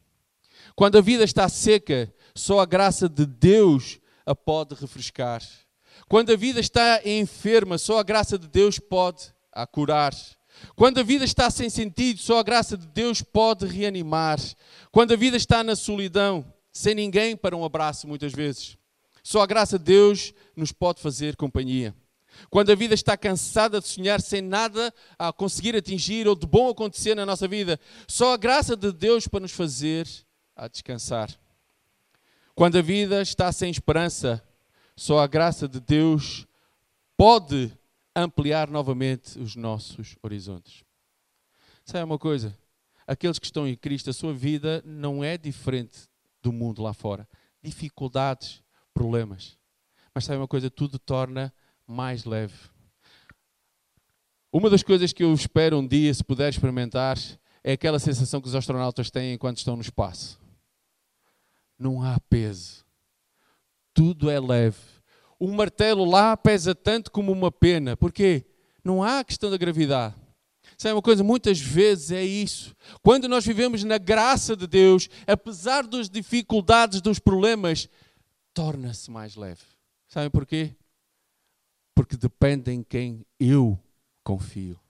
Quando 0.76 0.98
a 0.98 1.00
vida 1.00 1.24
está 1.24 1.48
seca, 1.48 2.14
só 2.34 2.60
a 2.60 2.66
graça 2.66 3.08
de 3.08 3.24
Deus 3.24 3.98
a 4.26 4.34
pode 4.34 4.74
refrescar. 4.74 5.42
Quando 6.08 6.32
a 6.32 6.36
vida 6.36 6.60
está 6.60 7.00
enferma, 7.04 7.78
só 7.78 7.98
a 7.98 8.02
graça 8.02 8.38
de 8.38 8.48
Deus 8.48 8.78
pode 8.78 9.32
a 9.52 9.66
curar. 9.66 10.14
Quando 10.76 10.98
a 10.98 11.02
vida 11.02 11.24
está 11.24 11.50
sem 11.50 11.70
sentido, 11.70 12.20
só 12.20 12.38
a 12.38 12.42
graça 12.42 12.76
de 12.76 12.86
Deus 12.86 13.22
pode 13.22 13.66
reanimar. 13.66 14.38
Quando 14.90 15.12
a 15.12 15.16
vida 15.16 15.36
está 15.36 15.64
na 15.64 15.76
solidão, 15.76 16.44
sem 16.72 16.94
ninguém 16.94 17.36
para 17.36 17.56
um 17.56 17.64
abraço, 17.64 18.06
muitas 18.06 18.32
vezes, 18.32 18.76
só 19.22 19.42
a 19.42 19.46
graça 19.46 19.78
de 19.78 19.84
Deus 19.84 20.34
nos 20.56 20.72
pode 20.72 21.00
fazer 21.00 21.36
companhia. 21.36 21.94
Quando 22.48 22.70
a 22.70 22.74
vida 22.74 22.94
está 22.94 23.16
cansada 23.16 23.80
de 23.80 23.88
sonhar 23.88 24.20
sem 24.20 24.40
nada 24.40 24.94
a 25.18 25.32
conseguir 25.32 25.76
atingir 25.76 26.26
ou 26.26 26.34
de 26.34 26.46
bom 26.46 26.68
acontecer 26.70 27.14
na 27.14 27.26
nossa 27.26 27.46
vida, 27.46 27.78
só 28.06 28.32
a 28.32 28.36
graça 28.36 28.76
de 28.76 28.92
Deus 28.92 29.26
para 29.28 29.40
nos 29.40 29.52
fazer 29.52 30.06
a 30.56 30.68
descansar. 30.68 31.30
Quando 32.54 32.78
a 32.78 32.82
vida 32.82 33.20
está 33.20 33.50
sem 33.52 33.70
esperança, 33.70 34.42
só 35.00 35.18
a 35.18 35.26
graça 35.26 35.66
de 35.66 35.80
Deus 35.80 36.46
pode 37.16 37.72
ampliar 38.14 38.68
novamente 38.68 39.38
os 39.38 39.56
nossos 39.56 40.14
horizontes. 40.22 40.84
Sabe 41.86 42.04
uma 42.04 42.18
coisa? 42.18 42.54
Aqueles 43.06 43.38
que 43.38 43.46
estão 43.46 43.66
em 43.66 43.74
Cristo, 43.74 44.10
a 44.10 44.12
sua 44.12 44.34
vida 44.34 44.82
não 44.84 45.24
é 45.24 45.38
diferente 45.38 46.00
do 46.42 46.52
mundo 46.52 46.82
lá 46.82 46.92
fora. 46.92 47.26
Dificuldades, 47.62 48.62
problemas. 48.92 49.56
Mas 50.14 50.26
sabe 50.26 50.36
uma 50.36 50.46
coisa? 50.46 50.68
Tudo 50.68 50.98
torna 50.98 51.50
mais 51.86 52.26
leve. 52.26 52.68
Uma 54.52 54.68
das 54.68 54.82
coisas 54.82 55.14
que 55.14 55.24
eu 55.24 55.32
espero 55.32 55.78
um 55.78 55.86
dia, 55.88 56.12
se 56.12 56.22
puder 56.22 56.50
experimentar, 56.50 57.16
é 57.64 57.72
aquela 57.72 57.98
sensação 57.98 58.38
que 58.38 58.48
os 58.48 58.54
astronautas 58.54 59.10
têm 59.10 59.32
enquanto 59.32 59.56
estão 59.56 59.76
no 59.76 59.82
espaço. 59.82 60.38
Não 61.78 62.02
há 62.02 62.20
peso. 62.28 62.89
Tudo 64.00 64.30
é 64.30 64.40
leve. 64.40 64.78
Um 65.38 65.52
martelo 65.52 66.06
lá 66.06 66.34
pesa 66.34 66.74
tanto 66.74 67.10
como 67.10 67.30
uma 67.30 67.52
pena. 67.52 67.98
Porquê? 67.98 68.46
Não 68.82 69.02
há 69.02 69.22
questão 69.22 69.50
da 69.50 69.58
gravidade. 69.58 70.14
Sabe 70.78 70.94
uma 70.94 71.02
coisa? 71.02 71.22
Muitas 71.22 71.60
vezes 71.60 72.10
é 72.10 72.24
isso. 72.24 72.74
Quando 73.02 73.28
nós 73.28 73.44
vivemos 73.44 73.84
na 73.84 73.98
graça 73.98 74.56
de 74.56 74.66
Deus, 74.66 75.10
apesar 75.26 75.86
das 75.86 76.08
dificuldades, 76.08 77.02
dos 77.02 77.18
problemas, 77.18 77.90
torna-se 78.54 79.10
mais 79.10 79.36
leve 79.36 79.60
Sabem 80.08 80.30
porquê? 80.30 80.74
Porque 81.94 82.16
depende 82.16 82.72
em 82.72 82.82
quem 82.82 83.22
eu 83.38 83.78
confio. 84.24 84.80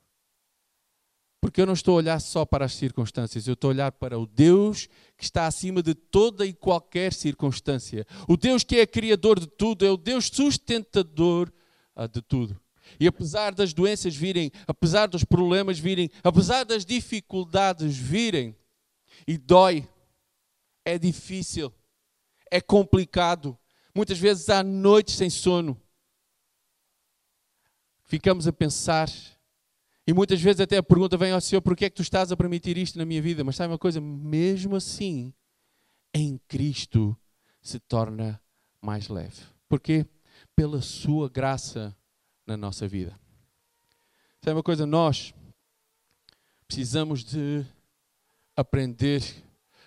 Porque 1.40 1.60
eu 1.60 1.66
não 1.66 1.72
estou 1.72 1.94
a 1.94 1.96
olhar 1.96 2.20
só 2.20 2.44
para 2.44 2.66
as 2.66 2.74
circunstâncias, 2.74 3.46
eu 3.46 3.54
estou 3.54 3.70
a 3.70 3.72
olhar 3.72 3.92
para 3.92 4.18
o 4.18 4.26
Deus 4.26 4.88
que 5.16 5.24
está 5.24 5.46
acima 5.46 5.82
de 5.82 5.94
toda 5.94 6.44
e 6.44 6.52
qualquer 6.52 7.12
circunstância. 7.12 8.06
O 8.28 8.36
Deus 8.36 8.62
que 8.62 8.76
é 8.76 8.86
criador 8.86 9.40
de 9.40 9.46
tudo, 9.46 9.86
é 9.86 9.90
o 9.90 9.96
Deus 9.96 10.26
sustentador 10.26 11.50
ah, 11.96 12.06
de 12.06 12.20
tudo. 12.20 12.60
E 12.98 13.06
apesar 13.06 13.54
das 13.54 13.72
doenças 13.72 14.14
virem, 14.14 14.50
apesar 14.66 15.06
dos 15.06 15.24
problemas 15.24 15.78
virem, 15.78 16.10
apesar 16.22 16.64
das 16.64 16.84
dificuldades 16.84 17.96
virem, 17.96 18.54
e 19.26 19.38
dói, 19.38 19.88
é 20.84 20.98
difícil, 20.98 21.72
é 22.50 22.60
complicado. 22.60 23.56
Muitas 23.94 24.18
vezes 24.18 24.48
há 24.48 24.62
noites 24.62 25.14
sem 25.14 25.30
sono. 25.30 25.80
Ficamos 28.02 28.46
a 28.46 28.52
pensar 28.52 29.08
e 30.10 30.12
muitas 30.12 30.42
vezes 30.42 30.60
até 30.60 30.76
a 30.76 30.82
pergunta 30.82 31.16
vem 31.16 31.30
ao 31.30 31.40
Senhor: 31.40 31.62
por 31.62 31.76
que 31.76 31.84
é 31.84 31.88
que 31.88 31.94
tu 31.94 32.02
estás 32.02 32.32
a 32.32 32.36
permitir 32.36 32.76
isto 32.76 32.98
na 32.98 33.04
minha 33.04 33.22
vida? 33.22 33.44
Mas 33.44 33.54
sabe 33.54 33.70
uma 33.70 33.78
coisa? 33.78 34.00
Mesmo 34.00 34.74
assim, 34.74 35.32
em 36.12 36.36
Cristo 36.48 37.16
se 37.62 37.78
torna 37.78 38.42
mais 38.82 39.06
leve. 39.06 39.40
Porquê? 39.68 40.04
Pela 40.56 40.82
sua 40.82 41.28
graça 41.28 41.96
na 42.44 42.56
nossa 42.56 42.88
vida. 42.88 43.16
Sabe 44.42 44.56
uma 44.56 44.64
coisa? 44.64 44.84
Nós 44.84 45.32
precisamos 46.66 47.22
de 47.22 47.64
aprender 48.56 49.22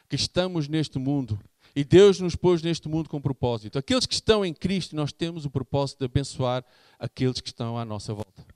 que 0.07 0.15
estamos 0.15 0.69
neste 0.69 0.97
mundo 0.97 1.37
e 1.75 1.83
Deus 1.83 2.21
nos 2.21 2.33
pôs 2.33 2.61
neste 2.61 2.87
mundo 2.87 3.09
com 3.09 3.19
propósito. 3.19 3.77
Aqueles 3.77 4.05
que 4.05 4.13
estão 4.13 4.45
em 4.45 4.53
Cristo, 4.53 4.95
nós 4.95 5.11
temos 5.11 5.43
o 5.43 5.49
propósito 5.49 5.99
de 5.99 6.05
abençoar 6.05 6.63
aqueles 6.97 7.41
que 7.41 7.49
estão 7.49 7.77
à 7.77 7.83
nossa 7.83 8.13
volta. 8.13 8.52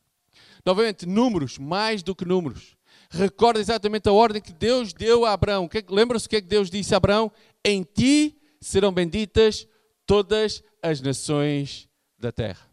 Novamente, 0.67 1.05
números, 1.05 1.57
mais 1.57 2.03
do 2.03 2.13
que 2.13 2.25
números. 2.25 2.75
Recorda 3.09 3.57
exatamente 3.57 4.09
a 4.09 4.11
ordem 4.11 4.41
que 4.41 4.51
Deus 4.51 4.91
deu 4.91 5.23
a 5.23 5.31
Abraão. 5.31 5.69
É 5.73 5.81
lembra-se 5.89 6.27
o 6.27 6.29
que 6.29 6.35
é 6.35 6.41
que 6.41 6.47
Deus 6.49 6.69
disse 6.69 6.93
a 6.93 6.97
Abraão? 6.97 7.31
Em 7.63 7.83
ti 7.83 8.37
serão 8.59 8.91
benditas 8.91 9.65
todas 10.05 10.61
as 10.83 10.99
nações 10.99 11.87
da 12.19 12.33
terra. 12.33 12.69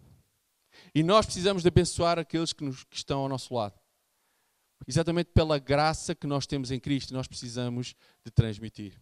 E 0.92 1.04
nós 1.04 1.24
precisamos 1.24 1.62
de 1.62 1.68
abençoar 1.68 2.18
aqueles 2.18 2.52
que, 2.52 2.64
nos, 2.64 2.82
que 2.82 2.96
estão 2.96 3.20
ao 3.20 3.28
nosso 3.28 3.54
lado. 3.54 3.78
Exatamente 4.88 5.30
pela 5.32 5.60
graça 5.60 6.16
que 6.16 6.26
nós 6.26 6.48
temos 6.48 6.72
em 6.72 6.80
Cristo, 6.80 7.14
nós 7.14 7.28
precisamos 7.28 7.94
de 8.24 8.30
transmitir. 8.32 9.00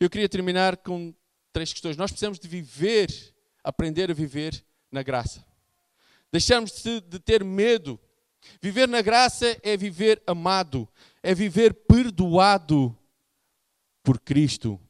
Eu 0.00 0.10
queria 0.10 0.28
terminar 0.28 0.78
com 0.78 1.14
três 1.52 1.72
questões. 1.72 1.96
Nós 1.96 2.10
precisamos 2.10 2.40
de 2.40 2.48
viver, 2.48 3.08
aprender 3.62 4.10
a 4.10 4.14
viver 4.14 4.60
na 4.90 5.04
graça. 5.04 5.46
Deixamos 6.32 6.82
de, 6.82 7.00
de 7.00 7.20
ter 7.20 7.44
medo 7.44 7.98
Viver 8.60 8.88
na 8.88 9.02
graça 9.02 9.58
é 9.62 9.76
viver 9.76 10.22
amado, 10.26 10.88
é 11.22 11.34
viver 11.34 11.74
perdoado 11.74 12.96
por 14.02 14.20
Cristo 14.20 14.80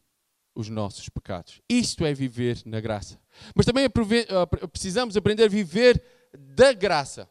os 0.55 0.69
nossos 0.69 1.09
pecados. 1.09 1.61
Isto 1.69 2.05
é 2.05 2.13
viver 2.13 2.61
na 2.65 2.81
graça. 2.81 3.21
Mas 3.55 3.67
também 3.67 3.89
precisamos 4.73 5.17
aprender 5.17 5.45
a 5.45 5.49
viver 5.49 6.03
da 6.33 6.73
graça. 6.73 7.29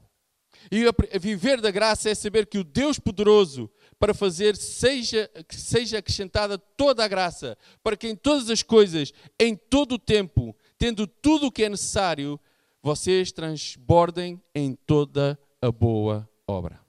E 0.71 0.83
viver 1.19 1.61
da 1.61 1.71
graça 1.71 2.09
é 2.09 2.15
saber 2.15 2.45
que 2.45 2.57
o 2.57 2.63
Deus 2.63 2.99
poderoso 2.99 3.69
para 3.99 4.13
fazer 4.13 4.55
seja, 4.55 5.29
que 5.47 5.55
seja 5.55 5.97
acrescentada 5.97 6.57
toda 6.57 7.03
a 7.03 7.07
graça, 7.07 7.57
para 7.83 7.95
que 7.95 8.07
em 8.07 8.15
todas 8.15 8.49
as 8.49 8.63
coisas, 8.63 9.13
em 9.39 9.55
todo 9.55 9.93
o 9.93 9.99
tempo, 9.99 10.55
tendo 10.77 11.07
tudo 11.07 11.47
o 11.47 11.51
que 11.51 11.63
é 11.63 11.69
necessário, 11.69 12.39
vocês 12.81 13.31
transbordem 13.31 14.41
em 14.53 14.73
toda 14.73 15.39
a 15.61 15.71
boa 15.71 16.29
obra. 16.47 16.79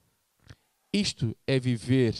Isto 0.92 1.36
é 1.46 1.58
viver 1.58 2.14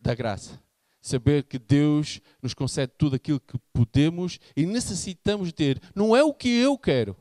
da 0.00 0.14
graça. 0.14 0.62
Saber 1.00 1.44
que 1.44 1.58
Deus 1.58 2.20
nos 2.42 2.54
concede 2.54 2.92
tudo 2.96 3.16
aquilo 3.16 3.40
que 3.40 3.58
podemos 3.72 4.38
e 4.56 4.64
necessitamos 4.64 5.52
ter. 5.52 5.80
Não 5.94 6.16
é 6.16 6.22
o 6.22 6.32
que 6.32 6.48
eu 6.48 6.78
quero. 6.78 7.16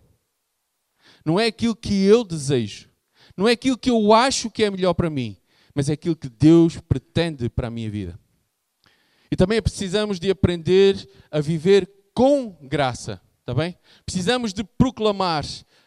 Não 1.25 1.39
é 1.39 1.47
aquilo 1.47 1.75
que 1.75 2.05
eu 2.05 2.23
desejo. 2.23 2.89
Não 3.35 3.47
é 3.47 3.51
aquilo 3.53 3.77
que 3.77 3.89
eu 3.89 4.13
acho 4.13 4.49
que 4.49 4.63
é 4.63 4.71
melhor 4.71 4.93
para 4.93 5.09
mim. 5.09 5.37
Mas 5.75 5.89
é 5.89 5.93
aquilo 5.93 6.15
que 6.15 6.29
Deus 6.29 6.79
pretende 6.79 7.49
para 7.49 7.67
a 7.67 7.71
minha 7.71 7.89
vida. 7.89 8.17
E 9.29 9.35
também 9.35 9.61
precisamos 9.61 10.19
de 10.19 10.29
aprender 10.29 11.09
a 11.31 11.39
viver 11.41 11.89
com 12.13 12.51
graça. 12.61 13.19
Está 13.39 13.53
bem? 13.53 13.77
Precisamos 14.05 14.53
de 14.53 14.63
proclamar 14.63 15.43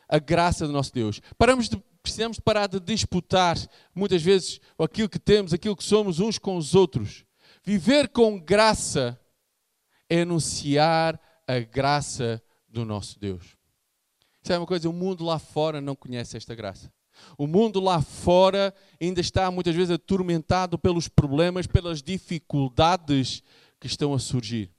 a 0.08 0.18
graça 0.18 0.66
do 0.66 0.72
nosso 0.72 0.92
Deus. 0.92 1.20
Paramos 1.38 1.68
de 1.68 1.82
precisamos 2.06 2.38
parar 2.38 2.68
de 2.68 2.78
disputar 2.78 3.56
muitas 3.92 4.22
vezes 4.22 4.60
aquilo 4.78 5.08
que 5.08 5.18
temos, 5.18 5.52
aquilo 5.52 5.74
que 5.74 5.82
somos 5.82 6.20
uns 6.20 6.38
com 6.38 6.56
os 6.56 6.72
outros. 6.72 7.24
Viver 7.64 8.08
com 8.10 8.38
graça 8.38 9.20
é 10.08 10.20
anunciar 10.20 11.20
a 11.48 11.58
graça 11.58 12.40
do 12.68 12.84
nosso 12.84 13.18
Deus. 13.18 13.56
Sabe 14.40 14.60
uma 14.60 14.66
coisa? 14.66 14.88
O 14.88 14.92
mundo 14.92 15.24
lá 15.24 15.40
fora 15.40 15.80
não 15.80 15.96
conhece 15.96 16.36
esta 16.36 16.54
graça. 16.54 16.92
O 17.36 17.44
mundo 17.48 17.80
lá 17.80 18.00
fora 18.00 18.72
ainda 19.00 19.20
está 19.20 19.50
muitas 19.50 19.74
vezes 19.74 19.90
atormentado 19.90 20.78
pelos 20.78 21.08
problemas, 21.08 21.66
pelas 21.66 22.00
dificuldades 22.00 23.42
que 23.80 23.88
estão 23.88 24.14
a 24.14 24.18
surgir. 24.20 24.70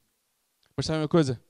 Mas 0.77 0.85
sabe 0.85 0.99
uma 0.99 1.09
coisa? 1.09 1.43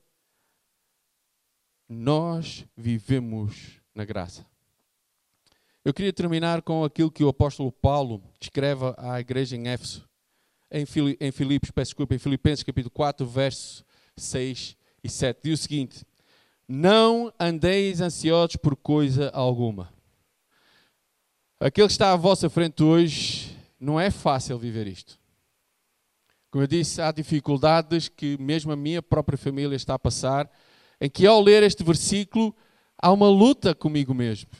Nós 1.88 2.66
vivemos 2.76 3.80
na 3.94 4.04
graça. 4.04 4.47
Eu 5.88 5.94
queria 5.94 6.12
terminar 6.12 6.60
com 6.60 6.84
aquilo 6.84 7.10
que 7.10 7.24
o 7.24 7.30
apóstolo 7.30 7.72
Paulo 7.72 8.22
escreve 8.38 8.84
à 8.98 9.18
igreja 9.20 9.56
em 9.56 9.68
Éfeso, 9.68 10.06
em, 10.70 10.84
Fili 10.84 11.16
em 11.18 11.32
Filipos, 11.32 11.70
peço 11.70 11.92
desculpa, 11.92 12.14
em 12.14 12.18
Filipenses 12.18 12.62
capítulo 12.62 12.90
4, 12.90 13.26
versos 13.26 13.82
6 14.14 14.76
e 15.02 15.08
7. 15.08 15.40
Diz 15.42 15.60
o 15.60 15.62
seguinte: 15.62 16.04
Não 16.68 17.32
andeis 17.40 18.02
ansiosos 18.02 18.56
por 18.56 18.76
coisa 18.76 19.30
alguma. 19.30 19.90
Aquele 21.58 21.86
que 21.86 21.92
está 21.92 22.12
à 22.12 22.16
vossa 22.16 22.50
frente 22.50 22.82
hoje, 22.82 23.56
não 23.80 23.98
é 23.98 24.10
fácil 24.10 24.58
viver 24.58 24.86
isto. 24.86 25.18
Como 26.50 26.62
eu 26.62 26.68
disse, 26.68 27.00
há 27.00 27.10
dificuldades 27.10 28.10
que 28.10 28.36
mesmo 28.36 28.70
a 28.72 28.76
minha 28.76 29.00
própria 29.00 29.38
família 29.38 29.74
está 29.74 29.94
a 29.94 29.98
passar, 29.98 30.50
em 31.00 31.08
que 31.08 31.26
ao 31.26 31.40
ler 31.40 31.62
este 31.62 31.82
versículo 31.82 32.54
há 33.00 33.10
uma 33.10 33.30
luta 33.30 33.74
comigo 33.74 34.12
mesmo. 34.12 34.50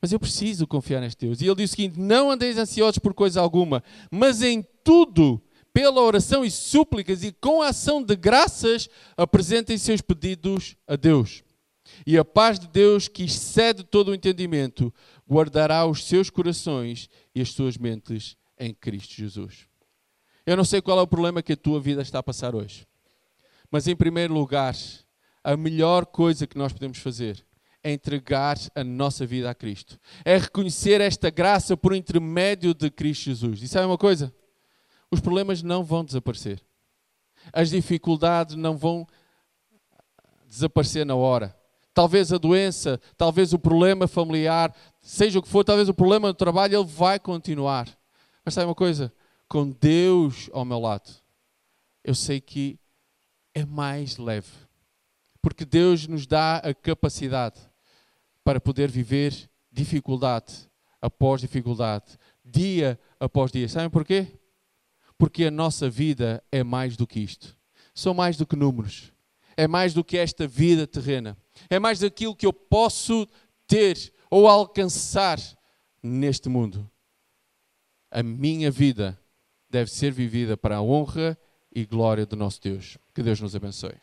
Mas 0.00 0.12
eu 0.12 0.18
preciso 0.18 0.66
confiar 0.66 1.00
neste 1.00 1.26
Deus. 1.26 1.40
E 1.40 1.46
ele 1.46 1.56
diz 1.56 1.70
o 1.70 1.74
seguinte: 1.74 2.00
Não 2.00 2.30
andeis 2.30 2.56
ansiosos 2.56 2.98
por 2.98 3.12
coisa 3.12 3.40
alguma, 3.40 3.82
mas 4.10 4.42
em 4.42 4.64
tudo, 4.82 5.42
pela 5.72 6.00
oração 6.00 6.44
e 6.44 6.50
súplicas 6.50 7.22
e 7.22 7.32
com 7.32 7.62
a 7.62 7.68
ação 7.68 8.02
de 8.02 8.16
graças, 8.16 8.88
apresentem 9.16 9.76
seus 9.76 10.00
pedidos 10.00 10.76
a 10.86 10.96
Deus. 10.96 11.42
E 12.06 12.16
a 12.16 12.24
paz 12.24 12.58
de 12.58 12.68
Deus, 12.68 13.08
que 13.08 13.24
excede 13.24 13.84
todo 13.84 14.08
o 14.10 14.14
entendimento, 14.14 14.92
guardará 15.28 15.84
os 15.84 16.04
seus 16.04 16.30
corações 16.30 17.08
e 17.34 17.40
as 17.40 17.50
suas 17.50 17.76
mentes 17.76 18.36
em 18.58 18.72
Cristo 18.72 19.14
Jesus. 19.14 19.66
Eu 20.46 20.56
não 20.56 20.64
sei 20.64 20.80
qual 20.80 20.98
é 20.98 21.02
o 21.02 21.06
problema 21.06 21.42
que 21.42 21.52
a 21.52 21.56
tua 21.56 21.80
vida 21.80 22.00
está 22.00 22.20
a 22.20 22.22
passar 22.22 22.54
hoje, 22.54 22.86
mas 23.70 23.86
em 23.86 23.94
primeiro 23.94 24.32
lugar, 24.32 24.74
a 25.44 25.56
melhor 25.56 26.06
coisa 26.06 26.46
que 26.46 26.56
nós 26.56 26.72
podemos 26.72 26.98
fazer 26.98 27.44
é 27.82 27.92
entregar 27.92 28.58
a 28.74 28.84
nossa 28.84 29.26
vida 29.26 29.50
a 29.50 29.54
Cristo. 29.54 29.98
É 30.24 30.36
reconhecer 30.36 31.00
esta 31.00 31.30
graça 31.30 31.76
por 31.76 31.94
intermédio 31.94 32.74
de 32.74 32.90
Cristo 32.90 33.24
Jesus. 33.24 33.62
E 33.62 33.68
sabe 33.68 33.86
uma 33.86 33.98
coisa? 33.98 34.34
Os 35.10 35.20
problemas 35.20 35.62
não 35.62 35.82
vão 35.82 36.04
desaparecer. 36.04 36.62
As 37.52 37.70
dificuldades 37.70 38.54
não 38.54 38.76
vão 38.76 39.06
desaparecer 40.46 41.06
na 41.06 41.14
hora. 41.14 41.56
Talvez 41.94 42.32
a 42.32 42.38
doença, 42.38 43.00
talvez 43.16 43.52
o 43.52 43.58
problema 43.58 44.06
familiar, 44.06 44.74
seja 45.00 45.38
o 45.38 45.42
que 45.42 45.48
for, 45.48 45.64
talvez 45.64 45.88
o 45.88 45.94
problema 45.94 46.28
no 46.28 46.34
trabalho, 46.34 46.78
ele 46.78 46.86
vai 46.86 47.18
continuar. 47.18 47.88
Mas 48.44 48.54
sabe 48.54 48.66
uma 48.66 48.74
coisa? 48.74 49.12
Com 49.48 49.70
Deus 49.70 50.48
ao 50.52 50.64
meu 50.64 50.78
lado, 50.78 51.10
eu 52.04 52.14
sei 52.14 52.40
que 52.40 52.78
é 53.54 53.64
mais 53.64 54.16
leve. 54.18 54.52
Porque 55.42 55.64
Deus 55.64 56.06
nos 56.06 56.26
dá 56.26 56.58
a 56.58 56.72
capacidade 56.72 57.69
para 58.50 58.60
poder 58.60 58.90
viver 58.90 59.48
dificuldade 59.70 60.68
após 61.00 61.40
dificuldade, 61.40 62.18
dia 62.44 62.98
após 63.20 63.52
dia. 63.52 63.68
Sabem 63.68 63.88
porquê? 63.88 64.26
Porque 65.16 65.44
a 65.44 65.52
nossa 65.52 65.88
vida 65.88 66.42
é 66.50 66.64
mais 66.64 66.96
do 66.96 67.06
que 67.06 67.20
isto. 67.20 67.56
São 67.94 68.12
mais 68.12 68.36
do 68.36 68.44
que 68.44 68.56
números. 68.56 69.12
É 69.56 69.68
mais 69.68 69.94
do 69.94 70.02
que 70.02 70.18
esta 70.18 70.48
vida 70.48 70.84
terrena. 70.84 71.38
É 71.68 71.78
mais 71.78 72.00
daquilo 72.00 72.34
que 72.34 72.44
eu 72.44 72.52
posso 72.52 73.24
ter 73.68 74.12
ou 74.28 74.48
alcançar 74.48 75.38
neste 76.02 76.48
mundo. 76.48 76.90
A 78.10 78.20
minha 78.20 78.68
vida 78.68 79.16
deve 79.70 79.92
ser 79.92 80.10
vivida 80.10 80.56
para 80.56 80.78
a 80.78 80.82
honra 80.82 81.38
e 81.72 81.86
glória 81.86 82.26
do 82.26 82.34
nosso 82.34 82.60
Deus. 82.60 82.98
Que 83.14 83.22
Deus 83.22 83.40
nos 83.40 83.54
abençoe. 83.54 83.94